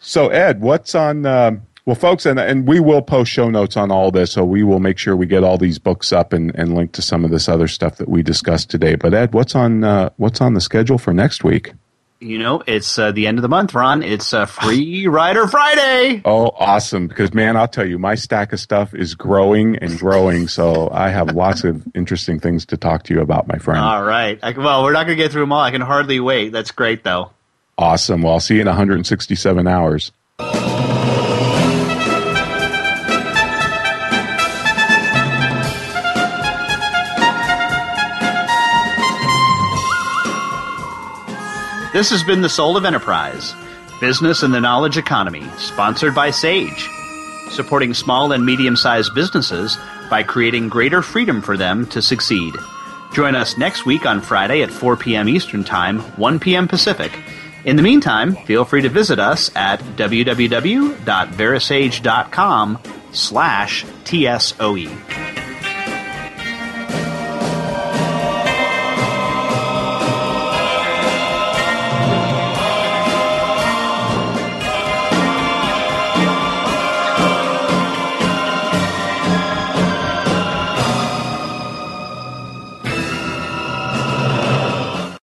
[0.00, 1.26] So, Ed, what's on?
[1.26, 4.62] Um, well, folks, and and we will post show notes on all this, so we
[4.62, 7.30] will make sure we get all these books up and, and link to some of
[7.30, 8.94] this other stuff that we discussed today.
[8.94, 11.72] But Ed, what's on uh, what's on the schedule for next week?
[12.20, 14.02] You know, it's uh, the end of the month, Ron.
[14.02, 16.20] It's a free Rider Friday.
[16.26, 17.08] Oh, awesome!
[17.08, 20.46] Because man, I'll tell you, my stack of stuff is growing and growing.
[20.46, 23.80] so I have lots of interesting things to talk to you about, my friend.
[23.80, 24.38] All right.
[24.42, 25.62] I, well, we're not going to get through them all.
[25.62, 26.50] I can hardly wait.
[26.50, 27.30] That's great, though.
[27.78, 28.20] Awesome.
[28.20, 30.12] Well, I'll see you in 167 hours.
[41.92, 43.54] This has been The Soul of Enterprise
[44.00, 46.88] Business and the Knowledge Economy, sponsored by Sage,
[47.50, 49.76] supporting small and medium sized businesses
[50.10, 52.54] by creating greater freedom for them to succeed.
[53.12, 55.28] Join us next week on Friday at 4 p.m.
[55.28, 56.68] Eastern Time, 1 p.m.
[56.68, 57.12] Pacific
[57.64, 62.78] in the meantime, feel free to visit us at www.verasage.com
[63.12, 65.47] slash TSOE.